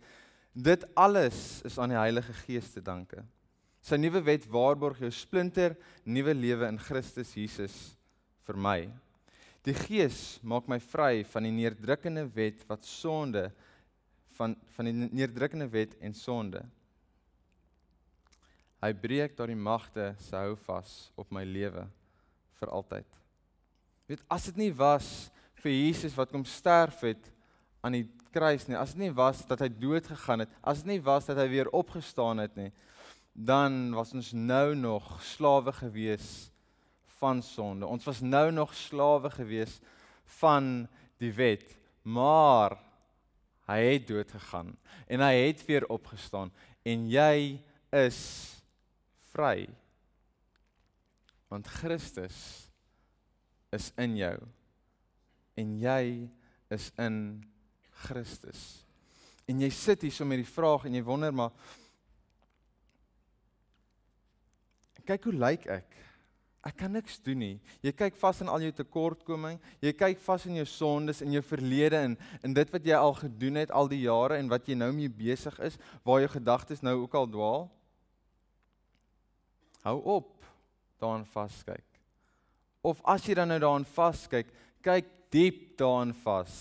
Dit 0.53 0.85
alles 0.97 1.61
is 1.63 1.77
aan 1.79 1.93
die 1.93 1.99
Heilige 1.99 2.33
Gees 2.33 2.71
te 2.73 2.81
danke. 2.81 3.21
Sy 3.89 3.97
nuwe 3.97 4.21
wet 4.21 4.43
waarborg 4.45 4.99
jou 5.01 5.09
splinter 5.09 5.73
nuwe 6.05 6.33
lewe 6.37 6.67
in 6.69 6.77
Christus 6.77 7.31
Jesus 7.33 7.75
vir 8.45 8.57
my. 8.61 8.79
Die 9.65 9.73
Gees 9.73 10.37
maak 10.45 10.67
my 10.69 10.77
vry 10.91 11.23
van 11.31 11.47
die 11.47 11.53
neerdrukkende 11.55 12.27
wet 12.35 12.61
wat 12.69 12.85
sonde 12.85 13.47
van 14.37 14.53
van 14.75 14.87
die 14.91 14.93
neerdrukkende 14.93 15.65
wet 15.73 15.95
en 16.05 16.13
sonde. 16.13 16.61
Hy 18.79 18.91
breek 18.93 19.33
daardie 19.35 19.57
magte 19.57 20.11
se 20.21 20.37
hou 20.37 20.53
vas 20.67 20.93
op 21.19 21.33
my 21.33 21.41
lewe 21.43 21.87
vir 22.61 22.73
altyd. 22.77 23.09
Weet 24.05 24.21
as 24.29 24.45
dit 24.51 24.61
nie 24.67 24.71
was 24.77 25.31
vir 25.63 25.73
Jesus 25.73 26.15
wat 26.15 26.29
kom 26.29 26.45
sterf 26.45 27.01
het 27.09 27.33
aan 27.81 27.97
die 27.97 28.05
kruis 28.29 28.67
nie, 28.69 28.77
as 28.77 28.93
dit 28.93 29.07
nie 29.07 29.15
was 29.17 29.41
dat 29.49 29.65
hy 29.65 29.71
dood 29.81 30.05
gegaan 30.13 30.45
het, 30.45 30.53
as 30.61 30.83
dit 30.83 30.93
nie 30.93 31.01
was 31.03 31.25
dat 31.25 31.41
hy 31.41 31.47
weer 31.49 31.73
opgestaan 31.73 32.45
het 32.45 32.53
nie, 32.59 32.69
dan 33.39 33.93
was 33.95 34.11
ons 34.13 34.31
nou 34.35 34.75
nog 34.75 35.23
slawe 35.23 35.71
gewees 35.71 36.49
van 37.19 37.43
sonde. 37.43 37.87
Ons 37.87 38.03
was 38.03 38.19
nou 38.19 38.51
nog 38.51 38.73
slawe 38.75 39.31
gewees 39.31 39.79
van 40.39 40.87
die 41.17 41.31
wet. 41.33 41.63
Maar 42.03 42.75
hy 43.69 43.79
het 43.93 44.07
dood 44.07 44.31
gegaan 44.31 44.73
en 45.07 45.23
hy 45.23 45.33
het 45.47 45.63
weer 45.67 45.85
opgestaan 45.87 46.51
en 46.83 47.07
jy 47.07 47.59
is 47.95 48.19
vry. 49.31 49.69
Want 51.47 51.67
Christus 51.79 52.67
is 53.71 53.91
in 53.95 54.17
jou 54.19 54.35
en 55.59 55.75
jy 55.79 56.27
is 56.73 56.91
in 56.99 57.19
Christus. 58.03 58.83
En 59.47 59.61
jy 59.63 59.69
sit 59.73 60.03
hier 60.03 60.13
so 60.13 60.27
met 60.27 60.41
die 60.41 60.53
vraag 60.55 60.89
en 60.89 60.97
jy 60.97 61.03
wonder 61.05 61.33
maar 61.35 61.55
kyk 65.09 65.25
hoe 65.29 65.35
lyk 65.41 65.65
ek? 65.79 65.97
Ek 66.69 66.75
kan 66.81 66.91
niks 66.91 67.21
doen 67.23 67.39
nie. 67.39 67.55
Jy 67.85 67.93
kyk 67.95 68.17
vas 68.19 68.41
in 68.43 68.49
al 68.51 68.65
jou 68.65 68.71
tekortkoming, 68.81 69.61
jy 69.79 69.93
kyk 69.95 70.19
vas 70.25 70.45
in 70.49 70.57
jou 70.59 70.65
sondes 70.67 71.21
en 71.23 71.31
jou 71.31 71.41
verlede 71.45 72.01
en 72.09 72.17
in 72.43 72.55
dit 72.55 72.73
wat 72.73 72.89
jy 72.89 72.97
al 72.97 73.15
gedoen 73.15 73.61
het 73.61 73.71
al 73.71 73.87
die 73.91 74.01
jare 74.03 74.41
en 74.41 74.49
wat 74.51 74.67
jy 74.67 74.75
nou 74.75 74.89
mee 74.95 75.11
besig 75.11 75.55
is, 75.63 75.79
waar 76.03 76.19
jou 76.25 76.31
gedagtes 76.35 76.83
nou 76.83 76.97
ook 77.05 77.15
al 77.15 77.29
dwaal. 77.31 77.69
Hou 79.87 79.95
op 80.17 80.33
daaraan 80.99 81.23
vaskyk. 81.31 81.87
Of 82.83 82.99
as 83.07 83.23
jy 83.23 83.37
dan 83.39 83.53
nou 83.53 83.59
daaraan 83.63 83.87
vaskyk, 83.87 84.51
kyk 84.83 85.07
diep 85.31 85.77
daaraan 85.79 86.11
vas 86.25 86.53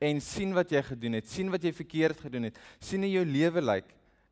en 0.00 0.20
sien 0.24 0.54
wat 0.56 0.70
jy 0.72 0.80
gedoen 0.86 1.18
het, 1.18 1.28
sien 1.28 1.50
wat 1.52 1.64
jy 1.64 1.74
verkeerd 1.76 2.22
gedoen 2.24 2.48
het, 2.48 2.60
sien 2.80 3.04
hoe 3.04 3.10
jou 3.18 3.24
lewe 3.28 3.60
lyk 3.60 3.90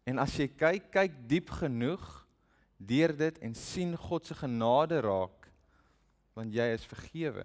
en 0.08 0.22
as 0.22 0.32
jy 0.40 0.46
kyk, 0.48 0.88
kyk 0.94 1.18
diep 1.28 1.52
genoeg 1.58 2.06
deur 2.78 3.14
dit 3.16 3.38
en 3.44 3.54
sien 3.54 3.96
God 3.98 4.26
se 4.26 4.36
genade 4.38 5.00
raak 5.04 5.48
want 6.38 6.54
jy 6.54 6.68
is 6.70 6.86
vergewe. 6.86 7.42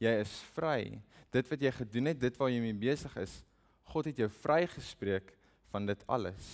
Jy 0.00 0.12
is 0.22 0.32
vry. 0.54 0.96
Dit 1.28 1.50
wat 1.52 1.60
jy 1.60 1.72
gedoen 1.76 2.08
het, 2.08 2.20
dit 2.22 2.38
waar 2.40 2.48
jy 2.48 2.62
mee 2.64 2.76
besig 2.88 3.12
is, 3.20 3.34
God 3.92 4.08
het 4.08 4.22
jou 4.22 4.30
vrygespreek 4.40 5.34
van 5.68 5.84
dit 5.84 6.04
alles. 6.08 6.48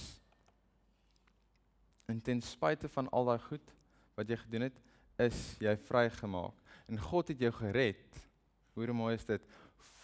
En 2.10 2.18
ten 2.18 2.42
spyte 2.42 2.90
van 2.90 3.06
al 3.14 3.30
daai 3.30 3.42
goed 3.46 3.70
wat 4.18 4.30
jy 4.30 4.38
gedoen 4.40 4.66
het, 4.66 4.80
is 5.22 5.38
jy 5.62 5.76
vrygemaak. 5.86 6.58
En 6.90 6.98
God 7.00 7.30
het 7.30 7.40
jou 7.46 7.52
gered. 7.54 8.18
Hoe 8.74 8.92
mooi 8.92 9.14
is 9.14 9.24
dit 9.24 9.42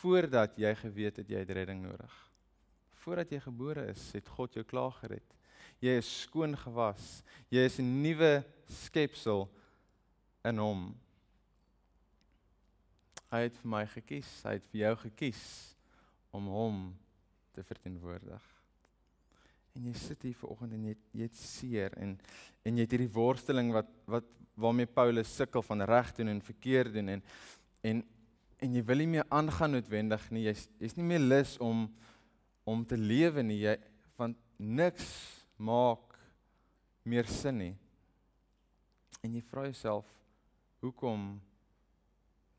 voordat 0.03 0.57
jy 0.59 0.73
geweet 0.75 1.21
het 1.21 1.29
jy 1.31 1.43
het 1.45 1.51
redding 1.55 1.83
nodig. 1.85 2.15
Voordat 3.05 3.31
jy 3.31 3.39
gebore 3.45 3.85
is, 3.93 4.03
het 4.17 4.31
God 4.35 4.55
jou 4.57 4.65
klaar 4.67 4.95
gered. 4.99 5.27
Jy 5.83 5.97
is 5.99 6.11
skoon 6.23 6.55
gewas. 6.57 7.23
Jy 7.51 7.65
is 7.67 7.79
'n 7.81 8.03
nuwe 8.03 8.45
skepsel 8.69 9.49
in 10.45 10.59
hom. 10.59 10.95
Hy 13.33 13.41
het 13.49 13.57
vir 13.57 13.71
my 13.71 13.87
gekies, 13.87 14.31
hy 14.45 14.53
het 14.53 14.67
vir 14.71 14.81
jou 14.81 14.97
gekies 15.09 15.43
om 16.31 16.47
hom 16.47 16.97
te 17.53 17.63
verteenwoordig. 17.63 18.43
En 19.75 19.87
jy 19.89 19.95
sit 19.97 20.23
hier 20.23 20.37
vanoggend 20.37 20.73
en 20.73 20.85
jy 20.85 20.97
jy 21.13 21.23
het 21.23 21.37
seer 21.37 21.95
en 21.97 22.19
en 22.65 22.77
jy 22.77 22.85
het 22.85 22.91
hierdie 22.91 23.13
worsteling 23.13 23.73
wat 23.73 23.89
wat 24.07 24.25
waarmee 24.55 24.87
Paulus 24.87 25.37
sukkel 25.37 25.63
van 25.63 25.83
reg 25.83 26.15
doen 26.15 26.29
en 26.29 26.43
verkeerd 26.45 26.93
doen 26.93 27.09
en 27.09 27.23
en 27.83 28.05
en 28.63 28.75
jy 28.75 28.83
wil 28.85 28.97
nie 29.03 29.07
meer 29.17 29.25
aangaan 29.29 29.73
noodwendig 29.73 30.31
nie. 30.31 30.45
Jy's 30.45 30.69
jy's 30.79 30.97
nie 30.97 31.07
meer 31.07 31.25
lus 31.25 31.57
om 31.59 31.89
om 32.65 32.85
te 32.87 32.97
lewe 32.97 33.43
nie. 33.43 33.65
Jy 33.65 33.79
want 34.17 34.37
niks 34.59 35.42
maak 35.63 36.19
meer 37.07 37.29
sin 37.31 37.59
nie. 37.59 37.75
En 39.23 39.35
jy 39.35 39.43
vra 39.47 39.69
jouself, 39.69 40.09
hoekom 40.83 41.37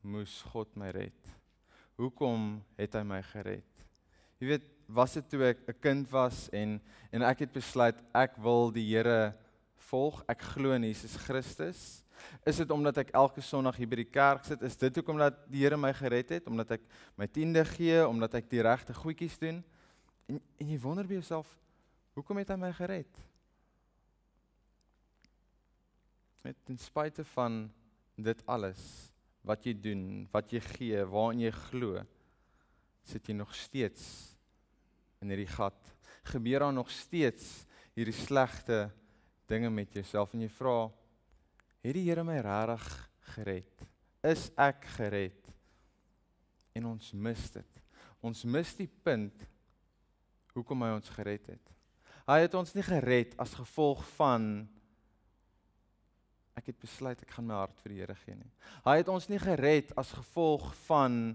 moes 0.04 0.38
God 0.52 0.72
my 0.80 0.88
red? 0.96 1.32
Hoekom 2.00 2.62
het 2.78 2.96
hy 2.96 3.02
my 3.06 3.20
gered? 3.28 3.84
Jy 4.40 4.48
weet, 4.48 4.70
was 4.88 5.14
dit 5.16 5.28
toe 5.32 5.42
ek 5.48 5.60
'n 5.68 5.80
kind 5.80 6.10
was 6.10 6.48
en 6.52 6.80
en 7.12 7.22
ek 7.22 7.44
het 7.44 7.52
besluit 7.52 7.96
ek 8.14 8.36
wil 8.36 8.70
die 8.72 8.84
Here 8.84 9.34
volg, 9.90 10.24
ek 10.28 10.40
glo 10.40 10.72
in 10.72 10.82
Jesus 10.82 11.16
Christus? 11.16 12.02
Is 12.46 12.56
dit 12.56 12.70
omdat 12.70 12.98
ek 12.98 13.14
elke 13.14 13.40
Sondag 13.40 13.76
hier 13.76 13.88
by 13.88 13.96
die 13.96 14.10
kerk 14.10 14.44
sit? 14.44 14.62
Is 14.62 14.76
dit 14.76 14.96
hoekom 14.96 15.18
dat 15.18 15.34
die 15.50 15.62
Here 15.62 15.76
my 15.76 15.92
gered 15.92 16.28
het? 16.30 16.46
Omdat 16.46 16.70
ek 16.70 16.82
my 17.16 17.26
tiende 17.26 17.64
gee, 17.64 18.06
omdat 18.06 18.34
ek 18.34 18.50
die 18.50 18.62
regte 18.62 18.94
goedjies 18.94 19.38
doen? 19.38 19.62
En 20.28 20.40
en 20.58 20.68
jy 20.68 20.78
wonder 20.80 21.06
by 21.06 21.14
jouself, 21.14 21.58
Hoekom 22.14 22.38
het 22.38 22.52
hy 22.52 22.58
my 22.60 22.70
gered? 22.74 23.16
Met 26.46 26.60
ten 26.66 26.78
spyte 26.78 27.24
van 27.34 27.64
dit 28.14 28.44
alles 28.46 28.82
wat 29.44 29.66
jy 29.66 29.74
doen, 29.76 30.04
wat 30.32 30.52
jy 30.54 30.60
gee, 30.64 31.00
waarin 31.10 31.42
jy 31.42 31.52
glo, 31.68 32.04
sit 33.04 33.26
jy 33.28 33.36
nog 33.36 33.52
steeds 33.56 34.04
in 35.20 35.32
hierdie 35.32 35.50
gat. 35.50 35.90
Gebeur 36.30 36.64
daar 36.64 36.76
nog 36.76 36.92
steeds 36.92 37.64
hierdie 37.96 38.16
slegte 38.16 38.86
dinge 39.50 39.68
met 39.70 39.92
jouself 39.92 40.32
en 40.34 40.46
jy 40.46 40.52
vra, 40.54 40.78
het 41.84 41.96
die 41.98 42.06
Here 42.06 42.24
my 42.24 42.38
regtig 42.44 42.88
gered? 43.34 43.84
Is 44.24 44.48
ek 44.56 44.86
gered? 44.96 45.50
En 46.74 46.88
ons 46.94 47.12
mis 47.12 47.44
dit. 47.58 47.82
Ons 48.24 48.46
mis 48.48 48.72
die 48.78 48.88
punt 48.88 49.44
hoekom 50.54 50.86
hy 50.86 50.94
ons 50.96 51.12
gered 51.12 51.52
het. 51.52 51.73
Hy 52.24 52.38
het 52.40 52.54
ons 52.56 52.72
nie 52.72 52.84
gered 52.86 53.34
as 53.40 53.52
gevolg 53.58 54.00
van 54.16 54.68
ek 56.56 56.70
het 56.70 56.78
besluit 56.80 57.20
ek 57.20 57.32
gaan 57.34 57.48
my 57.48 57.56
hart 57.58 57.80
vir 57.82 57.92
die 57.92 57.98
Here 58.00 58.14
gee 58.22 58.36
nie. 58.38 58.52
Hy 58.86 58.96
het 59.02 59.10
ons 59.12 59.26
nie 59.28 59.40
gered 59.42 59.90
as 60.00 60.12
gevolg 60.16 60.70
van 60.86 61.34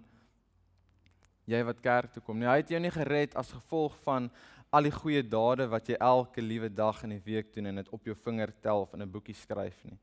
jy 1.49 1.59
wat 1.65 1.81
kerk 1.83 2.13
toe 2.13 2.23
kom 2.25 2.39
nie. 2.39 2.49
Hy 2.49 2.61
het 2.61 2.71
jou 2.73 2.79
nie 2.81 2.93
gered 2.93 3.35
as 3.37 3.51
gevolg 3.53 3.97
van 4.05 4.29
al 4.73 4.85
die 4.85 4.93
goeie 4.93 5.21
dade 5.25 5.65
wat 5.69 5.89
jy 5.89 5.97
elke 6.01 6.41
liewe 6.41 6.69
dag 6.69 7.03
in 7.05 7.15
die 7.17 7.25
week 7.25 7.53
doen 7.53 7.69
en 7.69 7.81
dit 7.81 7.89
op 7.93 8.05
jou 8.05 8.15
vinger 8.25 8.53
tel 8.61 8.85
of 8.85 8.93
in 8.93 9.01
'n 9.01 9.11
boekie 9.11 9.35
skryf 9.35 9.83
nie. 9.83 9.97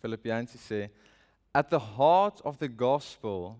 Filippense 0.00 0.58
sê 0.58 0.90
at 1.52 1.70
the 1.70 1.80
heart 1.80 2.42
of 2.42 2.58
the 2.58 2.68
gospel 2.68 3.58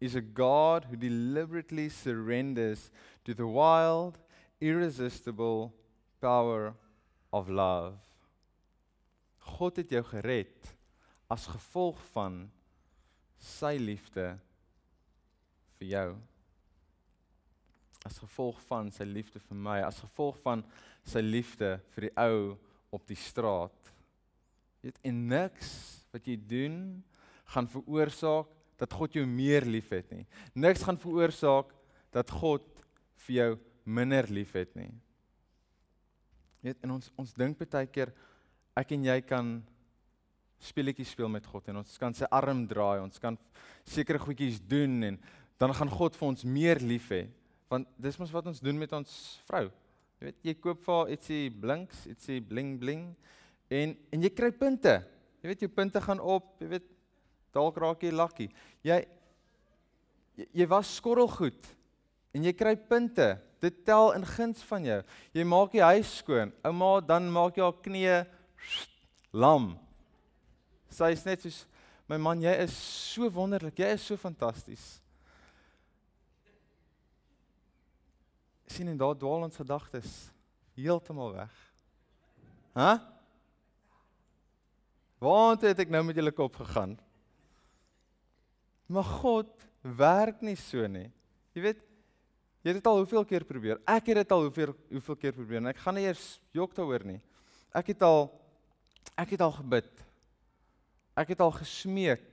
is 0.00 0.14
a 0.14 0.20
God 0.20 0.86
who 0.88 0.96
deliberately 0.96 1.88
surrenders 1.88 2.90
to 3.24 3.34
the 3.34 3.46
wild, 3.46 4.18
irresistible 4.60 5.72
power 6.20 6.74
of 7.32 7.48
love. 7.48 7.98
God 9.40 9.76
het 9.76 9.92
jou 9.92 10.02
gered 10.04 10.72
as 11.30 11.46
gevolg 11.46 12.00
van 12.14 12.42
sy 13.40 13.76
liefde 13.80 14.32
vir 15.78 15.88
jou. 15.92 16.08
As 18.08 18.18
gevolg 18.20 18.60
van 18.68 18.88
sy 18.94 19.04
liefde 19.04 19.40
vir 19.44 19.58
my, 19.58 19.78
as 19.84 20.00
gevolg 20.00 20.38
van 20.40 20.64
sy 21.04 21.20
liefde 21.24 21.76
vir 21.94 22.08
die 22.08 22.14
ou 22.20 22.56
op 22.94 23.04
die 23.08 23.18
straat. 23.18 23.92
Jy 24.80 24.88
weet 24.88 25.02
en 25.10 25.20
niks 25.30 25.72
wat 26.10 26.26
jy 26.26 26.38
doen 26.40 26.78
gaan 27.52 27.68
veroorsaak 27.70 28.56
dat 28.80 28.96
God 28.96 29.14
jou 29.18 29.26
meer 29.28 29.66
liefhet 29.68 30.08
nie. 30.12 30.24
Niks 30.56 30.84
gaan 30.86 30.98
veroorsaak 31.00 31.74
dat 32.14 32.32
God 32.32 32.64
vir 33.26 33.36
jou 33.36 33.50
minder 33.84 34.28
liefhet 34.32 34.72
nie. 34.78 34.90
Net 36.64 36.80
in 36.84 36.94
ons 36.96 37.10
ons 37.20 37.34
dink 37.36 37.60
baie 37.60 37.88
keer 37.92 38.12
ek 38.76 38.94
en 38.96 39.04
jy 39.04 39.18
kan 39.26 39.58
speletjies 40.60 41.12
speel 41.14 41.30
met 41.32 41.46
God 41.48 41.70
en 41.72 41.80
ons 41.80 41.98
kan 42.00 42.14
sy 42.16 42.28
arm 42.36 42.66
draai, 42.68 43.00
ons 43.00 43.20
kan 43.20 43.36
sekere 43.88 44.20
goedjies 44.20 44.60
doen 44.68 44.98
en 45.08 45.20
dan 45.60 45.72
gaan 45.76 45.92
God 45.92 46.16
vir 46.16 46.28
ons 46.28 46.44
meer 46.44 46.80
lief 46.84 47.10
hê. 47.12 47.26
Want 47.70 47.88
dis 48.00 48.18
mos 48.20 48.32
wat 48.34 48.48
ons 48.50 48.60
doen 48.64 48.78
met 48.80 48.92
ons 48.96 49.10
vrou. 49.48 49.68
Jy 50.20 50.28
weet, 50.28 50.38
jy 50.44 50.54
koop 50.60 50.80
vir 50.84 50.96
haar 50.96 51.12
ietsie 51.14 51.42
blinks, 51.62 52.04
ietsie 52.10 52.40
bling 52.44 52.74
bling 52.80 53.04
en 53.72 53.94
en 54.12 54.24
jy 54.24 54.32
kry 54.36 54.50
punte. 54.52 54.98
Jy 55.40 55.52
weet 55.52 55.64
jou 55.64 55.70
punte 55.72 56.02
gaan 56.04 56.20
op, 56.20 56.56
jy 56.60 56.68
weet 56.74 56.88
dalk 57.54 57.78
raak 57.80 58.02
jy 58.02 58.12
lucky. 58.14 58.48
Jy 58.86 59.02
jy 60.56 60.66
was 60.70 60.88
skorrelgoed 60.96 61.66
en 62.34 62.44
jy 62.46 62.52
kry 62.56 62.76
punte 62.76 63.34
Dit 63.60 63.84
tel 63.84 64.14
in 64.16 64.24
guns 64.24 64.62
van 64.64 64.84
jou. 64.84 65.00
Jy 65.36 65.44
maak 65.44 65.74
die 65.74 65.84
huis 65.84 66.14
skoon. 66.22 66.52
Ouma, 66.64 66.94
dan 67.04 67.28
maak 67.32 67.58
jy 67.58 67.66
haar 67.66 67.76
knie 67.84 68.14
lam. 69.36 69.74
Sy 70.90 71.10
is 71.12 71.26
net 71.28 71.44
soos 71.44 71.66
my 72.10 72.16
man, 72.18 72.40
jy 72.42 72.50
is 72.64 72.72
so 72.74 73.28
wonderlik. 73.30 73.76
Jy 73.78 73.92
is 73.98 74.08
so 74.08 74.16
fantasties. 74.18 74.96
sien 78.70 78.86
en 78.86 78.98
daar 79.00 79.16
dwaal 79.18 79.48
ons 79.48 79.56
gedagtes 79.58 80.10
heeltemal 80.78 81.32
weg. 81.34 81.54
Hæ? 82.78 82.92
Waar 85.18 85.56
het 85.58 85.82
ek 85.82 85.90
nou 85.90 86.04
met 86.06 86.16
julle 86.16 86.30
kop 86.30 86.54
gegaan? 86.62 86.94
Maar 88.90 89.06
God 89.06 89.50
werk 89.80 90.42
nie 90.42 90.56
so 90.58 90.86
nie. 90.90 91.08
Jy 91.54 91.62
weet, 91.62 91.82
jy 92.60 92.72
het 92.72 92.80
dit 92.80 92.88
al 92.90 93.00
hoeveel 93.00 93.24
keer 93.28 93.46
probeer. 93.46 93.78
Ek 93.88 94.10
het 94.10 94.20
dit 94.22 94.32
al 94.34 94.46
hoeveel 94.48 94.74
hoeveel 94.90 95.18
keer 95.22 95.36
probeer 95.36 95.62
en 95.62 95.70
ek 95.70 95.82
gaan 95.82 95.96
nie 95.96 96.08
eers 96.08 96.24
jok 96.56 96.74
daaroor 96.76 97.06
nie. 97.06 97.20
Ek 97.76 97.92
het 97.92 98.02
al 98.02 98.26
ek 99.20 99.36
het 99.36 99.44
al 99.44 99.54
gebid. 99.54 99.90
Ek 101.18 101.32
het 101.34 101.44
al 101.44 101.52
gesmeek. 101.54 102.26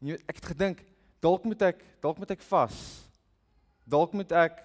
Jy 0.00 0.16
weet, 0.16 0.26
ek 0.26 0.40
het 0.40 0.50
gedink 0.54 0.82
dalk 1.22 1.46
moet 1.46 1.62
ek 1.68 1.84
dalk 2.02 2.18
moet 2.18 2.34
ek 2.34 2.42
vas. 2.50 2.80
Dalk 3.86 4.16
moet 4.16 4.34
ek 4.34 4.58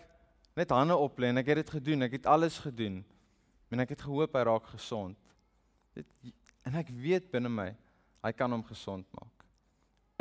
net 0.57 0.73
hande 0.73 0.97
oplê 0.97 1.29
en 1.29 1.43
ek 1.43 1.53
het 1.53 1.61
dit 1.61 1.75
gedoen. 1.77 2.07
Ek 2.07 2.17
het 2.17 2.31
alles 2.31 2.57
gedoen. 2.63 3.03
En 3.69 3.85
ek 3.85 3.93
het 3.93 4.05
gehoop 4.07 4.33
hy 4.33 4.43
raak 4.49 4.73
gesond. 4.73 5.19
Dit 5.93 6.09
en 6.65 6.81
ek 6.81 6.89
weet 6.89 7.29
binne 7.29 7.53
my 7.53 7.69
hy 8.25 8.33
kan 8.33 8.49
hom 8.49 8.65
gesond 8.65 9.05
maak. 9.13 9.34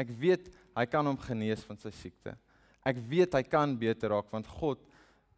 Ek 0.00 0.10
weet 0.10 0.50
hy 0.74 0.84
kan 0.90 1.06
hom 1.06 1.18
genees 1.20 1.62
van 1.66 1.78
sy 1.78 1.92
siekte. 1.94 2.34
Ek 2.84 2.98
weet 3.08 3.36
hy 3.36 3.42
kan 3.46 3.76
beter 3.78 4.12
raak 4.12 4.30
want 4.32 4.48
God 4.60 4.82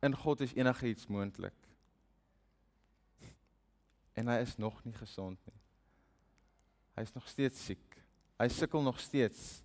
in 0.05 0.17
God 0.17 0.43
is 0.45 0.55
enigiets 0.57 1.09
moontlik. 1.13 1.57
En 4.17 4.29
hy 4.33 4.41
is 4.45 4.57
nog 4.57 4.79
nie 4.85 4.95
gesond 4.97 5.39
nie. 5.45 5.61
Hy 6.97 7.05
is 7.05 7.13
nog 7.13 7.27
steeds 7.29 7.61
siek. 7.69 7.85
Hy 8.41 8.49
sukkel 8.53 8.85
nog 8.85 9.01
steeds. 9.01 9.61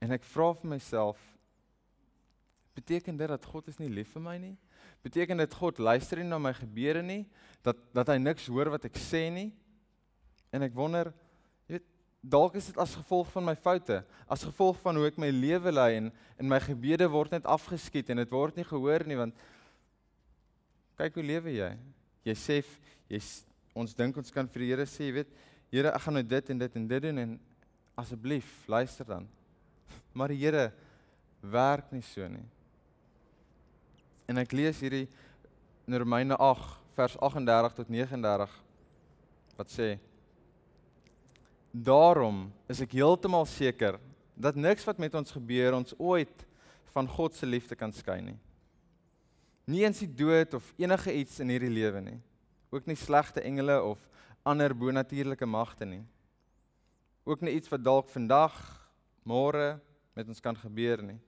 En 0.00 0.12
ek 0.16 0.24
vra 0.28 0.52
vir 0.56 0.76
myself 0.76 1.20
beteken 2.76 3.16
dit 3.16 3.28
dat 3.28 3.44
God 3.48 3.68
is 3.72 3.78
nie 3.80 3.88
lief 3.88 4.10
vir 4.12 4.24
my 4.24 4.36
nie? 4.40 4.54
Beteken 5.04 5.40
dit 5.40 5.54
God 5.60 5.78
luister 5.80 6.20
nie 6.20 6.28
na 6.28 6.38
my 6.40 6.52
gebede 6.56 7.02
nie? 7.04 7.22
Dat 7.64 7.78
dat 7.96 8.12
hy 8.12 8.18
niks 8.20 8.48
hoor 8.52 8.72
wat 8.74 8.84
ek 8.88 8.98
sê 9.00 9.26
nie? 9.32 9.48
En 10.52 10.64
ek 10.64 10.76
wonder 10.76 11.12
dalk 12.26 12.56
is 12.58 12.70
dit 12.70 12.78
as 12.82 12.94
gevolg 12.98 13.28
van 13.34 13.44
my 13.46 13.54
foute, 13.54 14.00
as 14.26 14.44
gevolg 14.46 14.78
van 14.82 14.98
hoe 14.98 15.06
ek 15.08 15.18
my 15.20 15.30
lewe 15.30 15.72
lei 15.72 15.90
en 16.00 16.08
en 16.36 16.48
my 16.50 16.58
gebede 16.60 17.06
word 17.08 17.32
net 17.32 17.46
afgeskiet 17.48 18.10
en 18.12 18.20
dit 18.20 18.32
word 18.34 18.58
nie 18.58 18.66
gehoor 18.66 19.06
nie 19.08 19.18
want 19.18 19.36
kyk 20.98 21.16
hoe 21.16 21.24
lewe 21.24 21.52
jy? 21.54 21.70
Jy 22.26 22.34
sê 22.40 22.56
jy 23.08 23.20
ons 23.76 23.94
dink 23.94 24.16
ons 24.16 24.32
kan 24.32 24.48
vir 24.48 24.64
die 24.64 24.70
Here 24.72 24.86
sê, 24.88 25.06
jy 25.08 25.20
weet, 25.20 25.30
Here, 25.70 25.90
ek 25.90 26.04
gaan 26.04 26.14
nou 26.16 26.22
dit 26.24 26.50
en 26.52 26.60
dit 26.62 26.76
en 26.78 26.88
dit 26.88 27.02
doen 27.02 27.18
en 27.20 27.32
asseblief 27.98 28.50
luister 28.70 29.08
dan. 29.08 29.26
Maar 30.16 30.32
die 30.32 30.40
Here 30.40 30.70
werk 31.42 31.90
nie 31.92 32.04
so 32.06 32.26
nie. 32.30 32.44
En 34.26 34.40
ek 34.42 34.54
lees 34.56 34.80
hierdie 34.82 35.06
in 35.86 35.98
Romeine 36.00 36.38
8 36.40 36.78
vers 36.96 37.16
38 37.20 37.76
tot 37.76 37.90
39 37.92 38.54
wat 39.56 39.72
sê 39.72 39.94
Daarom 41.76 42.46
is 42.72 42.80
ek 42.80 42.94
heeltemal 42.96 43.44
seker 43.44 43.98
dat 44.32 44.56
niks 44.56 44.84
wat 44.88 45.00
met 45.02 45.14
ons 45.18 45.34
gebeur 45.34 45.76
ons 45.76 45.92
ooit 46.00 46.44
van 46.94 47.08
God 47.08 47.36
se 47.36 47.44
liefde 47.44 47.76
kan 47.76 47.92
skei 47.92 48.22
nie. 48.24 48.38
Nie 49.68 49.84
eens 49.84 50.00
die 50.00 50.08
dood 50.08 50.54
of 50.56 50.70
enige 50.80 51.12
iets 51.12 51.40
in 51.44 51.52
hierdie 51.52 51.72
lewe 51.72 52.00
nie. 52.00 52.16
Ook 52.72 52.88
nie 52.88 52.96
slegte 52.96 53.44
engele 53.44 53.76
of 53.82 54.00
ander 54.46 54.72
bonatuurlike 54.72 55.46
magte 55.46 55.84
nie. 55.84 56.00
Ook 57.28 57.44
nie 57.44 57.58
iets 57.58 57.68
wat 57.68 57.84
dalk 57.84 58.08
vandag, 58.14 58.56
môre 59.26 59.76
met 60.16 60.28
ons 60.32 60.40
kan 60.40 60.56
gebeur 60.56 61.02
nie 61.04 61.18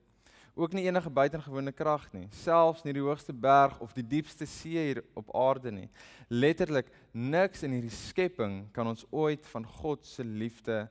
ook 0.59 0.73
nie 0.75 0.83
enige 0.89 1.09
buitengewone 1.09 1.71
krag 1.71 2.03
nie, 2.11 2.27
selfs 2.35 2.83
nie 2.83 2.93
die 2.95 3.03
hoogste 3.03 3.33
berg 3.33 3.79
of 3.79 3.93
die 3.95 4.03
diepste 4.03 4.47
see 4.49 4.81
hier 4.89 4.99
op 5.17 5.31
aarde 5.35 5.71
nie. 5.71 5.87
Letterlik 6.27 6.91
niks 7.15 7.63
in 7.63 7.77
hierdie 7.77 7.93
skepping 7.95 8.65
kan 8.75 8.89
ons 8.91 9.05
ooit 9.09 9.47
van 9.53 9.67
God 9.79 10.03
se 10.07 10.25
liefde 10.27 10.81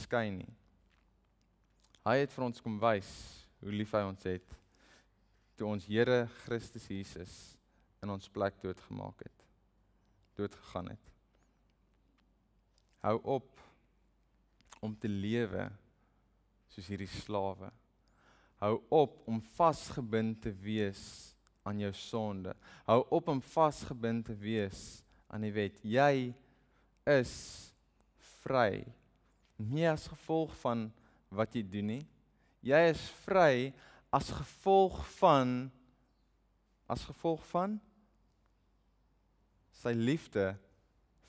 skei 0.00 0.30
nie. 0.32 0.48
Hy 2.08 2.16
het 2.24 2.32
vir 2.32 2.46
ons 2.48 2.64
kom 2.64 2.80
wys 2.82 3.12
hoe 3.62 3.74
lief 3.76 3.92
hy 3.94 4.02
ons 4.08 4.24
het 4.26 4.58
toe 5.60 5.68
ons 5.68 5.84
Here 5.86 6.24
Christus 6.42 6.88
Jesus 6.90 7.34
in 8.02 8.10
ons 8.10 8.32
plek 8.32 8.56
doodgemaak 8.64 9.20
het. 9.22 9.44
Dood 10.40 10.56
gegaan 10.56 10.88
het. 10.90 11.12
Hou 13.04 13.18
op 13.36 13.60
om 14.82 14.96
te 14.98 15.10
lewe 15.12 15.68
soos 16.72 16.88
hierdie 16.90 17.10
slawe 17.20 17.68
Hou 18.62 18.76
op 18.94 19.16
om 19.26 19.40
vasgebind 19.56 20.42
te 20.44 20.52
wees 20.54 21.02
aan 21.66 21.80
jou 21.82 21.90
sonde. 21.98 22.54
Hou 22.86 23.00
op 23.10 23.28
om 23.32 23.40
vasgebind 23.42 24.28
te 24.28 24.36
wees 24.38 25.02
aan 25.26 25.42
die 25.42 25.50
wet. 25.54 25.80
Jy 25.82 26.30
is 27.10 27.34
vry. 28.44 28.84
Nie 29.58 29.88
as 29.90 30.06
gevolg 30.12 30.54
van 30.62 30.86
wat 31.34 31.58
jy 31.58 31.64
doen 31.66 31.90
nie. 31.96 32.04
Jy 32.62 32.84
is 32.92 33.02
vry 33.24 33.72
as 34.14 34.30
gevolg 34.30 35.00
van 35.18 35.66
as 36.86 37.02
gevolg 37.08 37.42
van 37.50 37.78
sy 39.82 39.96
liefde 39.98 40.52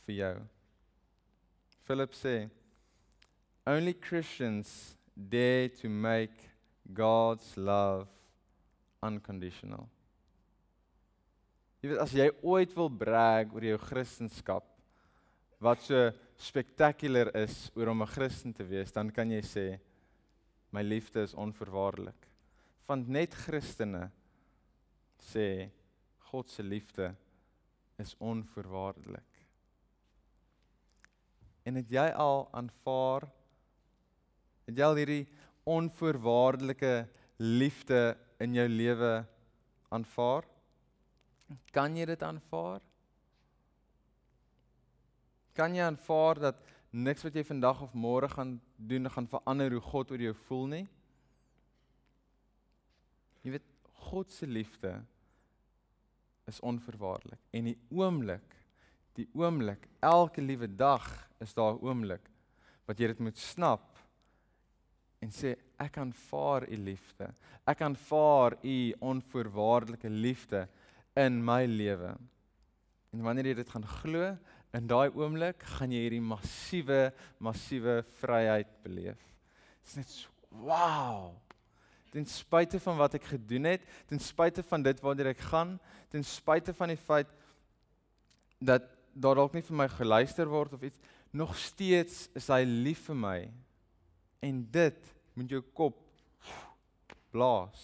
vir 0.05 0.19
jou. 0.19 0.33
Philip 1.87 2.13
sê 2.13 2.37
only 3.65 3.97
Christians 3.97 4.93
dare 5.15 5.71
to 5.81 5.89
make 5.89 6.52
God's 6.91 7.55
love 7.55 8.09
unconditional. 9.03 9.87
Jy 11.83 11.91
weet 11.91 11.99
as 12.03 12.13
jy 12.15 12.29
ooit 12.41 12.71
wil 12.75 12.89
brag 12.89 13.51
oor 13.55 13.65
jou 13.67 13.79
kristendom 13.79 14.69
wat 15.63 15.79
so 15.83 16.11
spektakulêr 16.43 17.29
is 17.39 17.71
oor 17.75 17.93
om 17.93 18.01
'n 18.03 18.07
Christen 18.07 18.53
te 18.53 18.63
wees, 18.63 18.91
dan 18.91 19.09
kan 19.09 19.29
jy 19.31 19.41
sê 19.41 19.79
my 20.71 20.81
liefde 20.81 21.21
is 21.21 21.33
onvoorwaardelik. 21.33 22.27
Want 22.87 23.07
net 23.07 23.33
Christene 23.33 24.11
sê 25.19 25.71
God 26.31 26.49
se 26.49 26.63
liefde 26.63 27.15
is 27.97 28.15
onvoorwaardelik. 28.19 29.31
En 31.65 31.75
het 31.75 31.89
jy 31.89 32.09
al 32.11 32.49
aanvaar 32.51 33.29
het 34.67 34.77
jy 34.77 34.83
al 34.83 34.95
hierdie 34.95 35.27
onvoorwaardelike 35.63 37.07
liefde 37.37 38.17
in 38.39 38.53
jou 38.53 38.67
lewe 38.69 39.25
aanvaar? 39.89 40.47
Kan 41.71 41.97
jy 41.97 42.05
dit 42.09 42.23
aanvaar? 42.23 42.81
Kan 45.53 45.75
jy 45.77 45.85
aanvaar 45.85 46.41
dat 46.49 46.61
niks 46.93 47.25
wat 47.25 47.35
jy 47.37 47.43
vandag 47.45 47.81
of 47.85 47.93
môre 47.93 48.29
gaan 48.29 48.57
doen 48.77 49.09
gaan 49.09 49.29
verander 49.29 49.73
hoe 49.73 49.85
God 49.91 50.11
oor 50.11 50.25
jou 50.27 50.35
voel 50.47 50.67
nie? 50.71 50.85
Jy 53.43 53.55
weet 53.57 53.69
God 54.09 54.31
se 54.31 54.47
liefde 54.47 54.97
is 56.49 56.59
onverwaarlik 56.59 57.39
en 57.55 57.69
die 57.71 57.77
oomblik 57.93 58.57
die 59.17 59.27
oomblik 59.37 59.85
elke 60.03 60.41
liewe 60.41 60.67
dag 60.67 61.05
is 61.43 61.53
daar 61.53 61.75
'n 61.75 61.85
oomblik 61.85 62.29
wat 62.85 62.99
jy 62.99 63.07
dit 63.07 63.19
moet 63.19 63.37
snap 63.37 63.92
en 65.23 65.31
sê 65.31 65.55
ek 65.79 65.97
aanvaar 66.01 66.67
u 66.67 66.77
liefde. 66.89 67.29
Ek 67.67 67.83
aanvaar 67.85 68.57
u 68.59 68.77
onvoorwaardelike 69.11 70.11
liefde 70.11 70.65
in 71.19 71.39
my 71.45 71.63
lewe. 71.69 72.13
En 73.13 73.23
wanneer 73.23 73.51
jy 73.51 73.59
dit 73.61 73.71
gaan 73.71 73.87
glo, 74.01 74.33
in 74.73 74.89
daai 74.89 75.13
oomblik 75.13 75.63
gaan 75.77 75.93
jy 75.93 76.01
hierdie 76.07 76.23
massiewe 76.25 77.01
massiewe 77.43 78.01
vryheid 78.19 78.69
beleef. 78.83 79.21
Dit's 79.83 79.97
net 79.99 80.09
so 80.09 80.31
wow. 80.63 81.33
Ten 82.13 82.25
spyte 82.29 82.79
van 82.81 82.97
wat 82.99 83.17
ek 83.17 83.31
gedoen 83.35 83.69
het, 83.71 83.85
ten 84.09 84.21
spyte 84.21 84.65
van 84.69 84.83
dit 84.85 84.99
waartoe 85.01 85.31
ek 85.31 85.45
gaan, 85.49 85.77
ten 86.13 86.25
spyte 86.25 86.73
van 86.77 86.93
die 86.93 86.99
feit 86.99 87.29
dat 88.61 88.85
daar 89.13 89.37
dalk 89.37 89.53
nie 89.53 89.65
vir 89.65 89.77
my 89.77 89.87
geluister 89.89 90.49
word 90.49 90.73
of 90.77 90.85
iets, 90.85 90.99
nog 91.33 91.55
steeds 91.57 92.27
is 92.37 92.49
hy 92.53 92.61
lief 92.65 93.07
vir 93.09 93.17
my. 93.17 93.37
En 94.43 94.63
dit 94.71 95.11
met 95.39 95.49
jou 95.49 95.61
kop 95.73 95.99
blaas. 97.31 97.83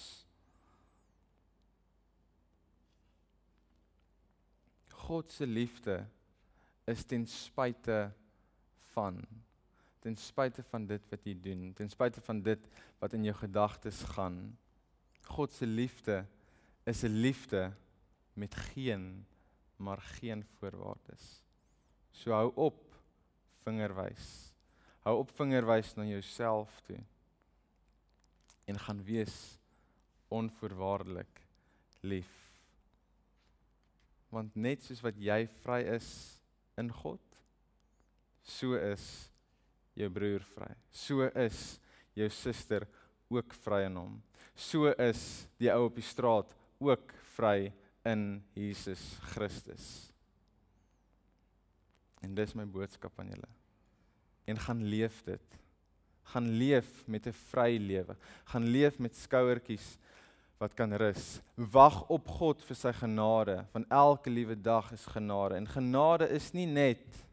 God 5.08 5.32
se 5.32 5.48
liefde 5.48 6.02
is 6.89 7.06
ten 7.08 7.26
spyte 7.28 8.10
van 8.91 9.24
ten 10.00 10.15
spyte 10.15 10.63
van 10.63 10.86
dit 10.88 11.10
wat 11.12 11.26
jy 11.28 11.36
doen, 11.43 11.72
ten 11.76 11.89
spyte 11.91 12.22
van 12.24 12.39
dit 12.43 12.67
wat 13.02 13.13
in 13.17 13.26
jou 13.28 13.36
gedagtes 13.36 14.00
gaan. 14.15 14.38
God 15.28 15.54
se 15.54 15.67
liefde 15.67 16.26
is 16.84 17.04
'n 17.04 17.19
liefde 17.22 17.74
met 18.34 18.56
geen 18.56 19.26
maar 19.76 20.02
geen 20.02 20.43
voorwaardes. 20.43 21.43
So 22.12 22.32
hou 22.32 22.52
op 22.56 22.95
vingerwys. 23.63 24.49
Hou 25.06 25.16
op 25.22 25.32
vingerwys 25.38 25.94
na 25.96 26.06
jouself 26.08 26.82
toe. 26.88 27.00
En 28.70 28.80
gaan 28.80 29.04
wees 29.04 29.58
onvoorwaardelik 30.30 31.42
lief. 32.02 32.36
Want 34.30 34.56
net 34.56 34.84
soos 34.86 35.02
wat 35.02 35.18
jy 35.18 35.42
vry 35.64 35.82
is 35.96 36.10
in 36.78 36.92
God, 36.94 37.22
so 38.46 38.78
is 38.78 39.06
jou 39.98 40.10
broer 40.14 40.46
vry. 40.54 40.70
So 40.94 41.26
is 41.34 41.80
jou 42.18 42.30
suster 42.34 42.86
ook 43.30 43.56
vry 43.66 43.84
in 43.88 43.98
hom. 44.00 44.20
So 44.56 44.92
is 44.94 45.24
die 45.62 45.72
ou 45.74 45.88
op 45.88 45.98
die 45.98 46.06
straat 46.06 46.54
ook 46.80 47.14
vry 47.36 47.72
in 48.08 48.44
Jesus 48.56 49.02
Christus. 49.34 49.88
En 52.22 52.36
dis 52.36 52.56
my 52.56 52.68
boodskap 52.68 53.18
aan 53.20 53.34
julle. 53.34 53.59
En 54.50 54.60
gaan 54.60 54.84
leef 54.84 55.22
dit. 55.28 55.58
Gaan 56.34 56.50
leef 56.50 57.08
met 57.08 57.28
'n 57.28 57.34
vry 57.52 57.78
lewe. 57.78 58.16
Gaan 58.52 58.66
leef 58.68 59.00
met 59.00 59.16
skouertjies 59.16 59.98
wat 60.60 60.74
kan 60.74 60.94
rus. 60.94 61.40
Wag 61.56 62.04
op 62.12 62.28
God 62.28 62.64
vir 62.64 62.76
sy 62.76 62.92
genade. 62.92 63.66
Van 63.72 63.86
elke 63.90 64.30
liewe 64.30 64.62
dag 64.62 64.92
is 64.92 65.06
genade. 65.06 65.56
En 65.56 65.68
genade 65.68 66.30
is 66.30 66.52
nie 66.52 66.68
net 66.68 67.26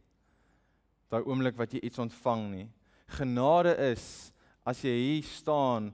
daai 1.10 1.22
oomblik 1.24 1.56
wat 1.56 1.72
jy 1.72 1.80
iets 1.86 1.98
ontvang 2.02 2.50
nie. 2.50 2.68
Genade 3.18 3.76
is 3.92 4.32
as 4.66 4.82
jy 4.82 4.94
hier 4.94 5.26
staan 5.26 5.92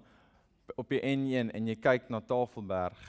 op 0.76 0.88
die 0.88 1.00
N1 1.00 1.52
en 1.52 1.66
jy 1.68 1.76
kyk 1.76 2.08
na 2.12 2.20
Tafelberg 2.20 3.02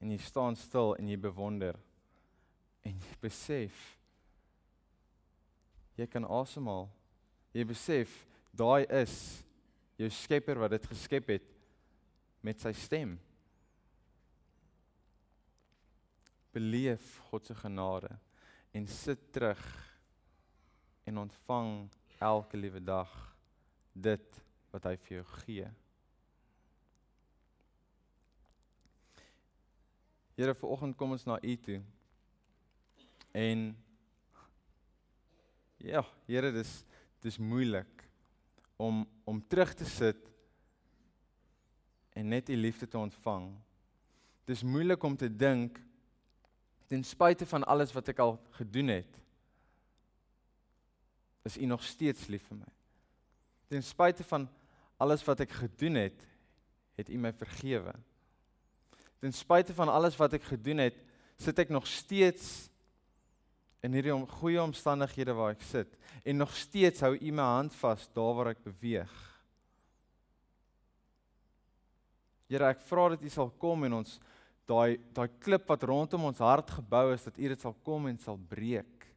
en 0.00 0.12
jy 0.12 0.20
staan 0.20 0.56
stil 0.56 0.94
en 0.96 1.08
jy 1.08 1.18
bewonder 1.20 1.76
en 2.84 2.96
jy 2.96 3.18
besef 3.20 3.98
jy 5.96 6.06
kan 6.10 6.26
asemhaal. 6.26 6.88
Jy 7.54 7.64
besef 7.70 8.14
daai 8.50 8.82
is 9.02 9.14
jou 10.00 10.08
Skepper 10.10 10.58
wat 10.58 10.74
dit 10.74 10.86
geskep 10.90 11.28
het 11.36 11.50
met 12.44 12.58
sy 12.60 12.72
stem. 12.76 13.14
Beleef 16.54 17.20
God 17.30 17.46
se 17.46 17.54
genade 17.58 18.10
en 18.74 18.88
sit 18.90 19.22
terug 19.34 19.62
en 21.06 21.22
ontvang 21.22 21.70
elke 22.18 22.58
liewe 22.58 22.82
dag 22.82 23.10
dit 23.94 24.42
wat 24.74 24.90
hy 24.90 24.96
vir 25.06 25.18
jou 25.20 25.24
gee. 25.44 25.70
Here, 30.34 30.54
vanoggend 30.58 30.96
kom 30.98 31.14
ons 31.14 31.26
na 31.28 31.38
U 31.38 31.54
toe. 31.62 31.78
En 33.30 33.68
ja, 35.78 36.02
Here, 36.26 36.50
dis 36.50 36.80
dis 37.24 37.40
moeilik 37.40 38.04
om 38.76 39.04
om 39.24 39.40
terug 39.48 39.72
te 39.74 39.86
sit 39.88 40.28
en 42.12 42.28
net 42.28 42.48
U 42.52 42.56
liefde 42.56 42.86
te 42.88 42.98
ontvang. 42.98 43.48
Dis 44.44 44.62
moeilik 44.62 45.02
om 45.02 45.16
te 45.16 45.30
dink 45.32 45.80
ten 46.86 47.04
spyte 47.04 47.46
van 47.48 47.64
alles 47.64 47.94
wat 47.96 48.10
ek 48.12 48.20
al 48.20 48.36
gedoen 48.58 48.92
het, 48.92 49.16
is 51.48 51.56
U 51.56 51.64
nog 51.66 51.82
steeds 51.82 52.28
lief 52.28 52.44
vir 52.50 52.60
my. 52.60 52.70
Ten 53.72 53.82
spyte 53.82 54.24
van 54.28 54.44
alles 55.00 55.24
wat 55.24 55.40
ek 55.42 55.56
gedoen 55.64 55.96
het, 56.04 56.26
het 57.00 57.08
U 57.08 57.18
my 57.18 57.32
vergewe. 57.32 57.96
Ten 59.24 59.32
spyte 59.32 59.74
van 59.74 59.88
alles 59.88 60.20
wat 60.20 60.36
ek 60.36 60.44
gedoen 60.52 60.84
het, 60.84 61.00
sit 61.40 61.58
ek 61.58 61.72
nog 61.72 61.88
steeds 61.88 62.68
in 63.84 63.92
hierdie 63.92 64.14
om, 64.14 64.24
goeie 64.40 64.62
omstandighede 64.62 65.34
waar 65.36 65.54
ek 65.54 65.64
sit 65.68 65.98
en 66.24 66.40
nog 66.40 66.54
steeds 66.56 67.04
hou 67.04 67.12
U 67.14 67.32
my 67.36 67.48
hand 67.58 67.74
vas 67.82 68.06
daar 68.16 68.36
waar 68.38 68.52
ek 68.54 68.62
beweeg. 68.64 69.12
Here, 72.48 72.70
ek 72.70 72.84
vra 72.88 73.10
dat 73.12 73.24
U 73.24 73.32
sal 73.32 73.50
kom 73.60 73.84
en 73.84 73.98
ons 74.00 74.16
daai 74.68 74.96
daai 75.12 75.28
klip 75.42 75.68
wat 75.68 75.84
rondom 75.84 76.28
ons 76.30 76.40
hart 76.40 76.70
gebou 76.78 77.10
is, 77.12 77.24
dat 77.26 77.36
U 77.36 77.50
dit 77.52 77.60
sal 77.60 77.76
kom 77.84 78.08
en 78.08 78.20
sal 78.22 78.38
breek. 78.38 79.08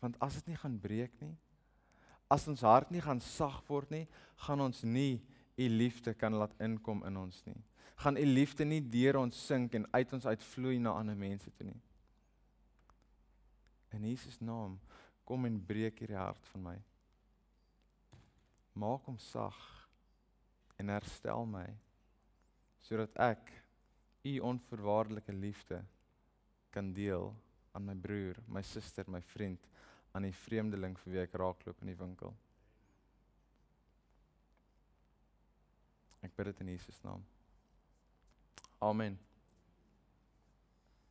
Want 0.00 0.16
as 0.22 0.38
dit 0.38 0.52
nie 0.52 0.60
gaan 0.60 0.78
breek 0.80 1.16
nie, 1.20 1.34
as 2.30 2.46
ons 2.48 2.62
hart 2.62 2.92
nie 2.94 3.02
gaan 3.02 3.20
sag 3.24 3.58
word 3.66 3.90
nie, 3.90 4.06
gaan 4.46 4.62
ons 4.62 4.84
nie 4.86 5.18
U 5.60 5.66
liefde 5.68 6.14
kan 6.14 6.38
laat 6.38 6.54
inkom 6.62 7.02
in 7.08 7.18
ons 7.20 7.42
nie. 7.48 7.58
Gaan 7.96 8.16
U 8.16 8.24
liefde 8.24 8.64
nie 8.64 8.80
deur 8.80 9.20
ons 9.20 9.46
sink 9.46 9.74
en 9.74 9.86
uit 9.92 10.12
ons 10.12 10.26
uitvloei 10.26 10.78
na 10.78 10.94
ander 10.98 11.16
mense 11.16 11.50
toe 11.56 11.66
nie. 11.66 11.80
In 13.92 14.06
Jesus 14.06 14.38
naam, 14.40 14.78
kom 15.24 15.44
en 15.46 15.58
breek 15.66 15.98
hierdie 16.00 16.18
hart 16.18 16.46
van 16.52 16.62
my. 16.70 16.76
Maak 18.78 19.06
hom 19.10 19.18
sag 19.18 19.58
en 20.80 20.92
herstel 20.94 21.46
my 21.46 21.66
sodat 22.80 23.16
ek 23.20 23.50
U 24.24 24.32
onvoorwaardelike 24.44 25.32
liefde 25.32 25.78
kan 26.70 26.90
deel 26.92 27.30
aan 27.72 27.86
my 27.86 27.94
broer, 27.94 28.36
my 28.48 28.62
suster, 28.62 29.06
my 29.08 29.20
vriend, 29.32 29.64
aan 30.12 30.26
die 30.26 30.34
vreemdeling 30.34 30.96
vir 31.00 31.14
wie 31.14 31.22
ek 31.22 31.36
raakloop 31.40 31.80
in 31.84 31.92
die 31.92 31.98
winkel. 31.98 32.34
Ek 36.26 36.34
bid 36.36 36.50
dit 36.50 36.64
in 36.64 36.72
Jesus 36.74 36.98
naam. 37.06 37.22
Amen. 38.82 39.18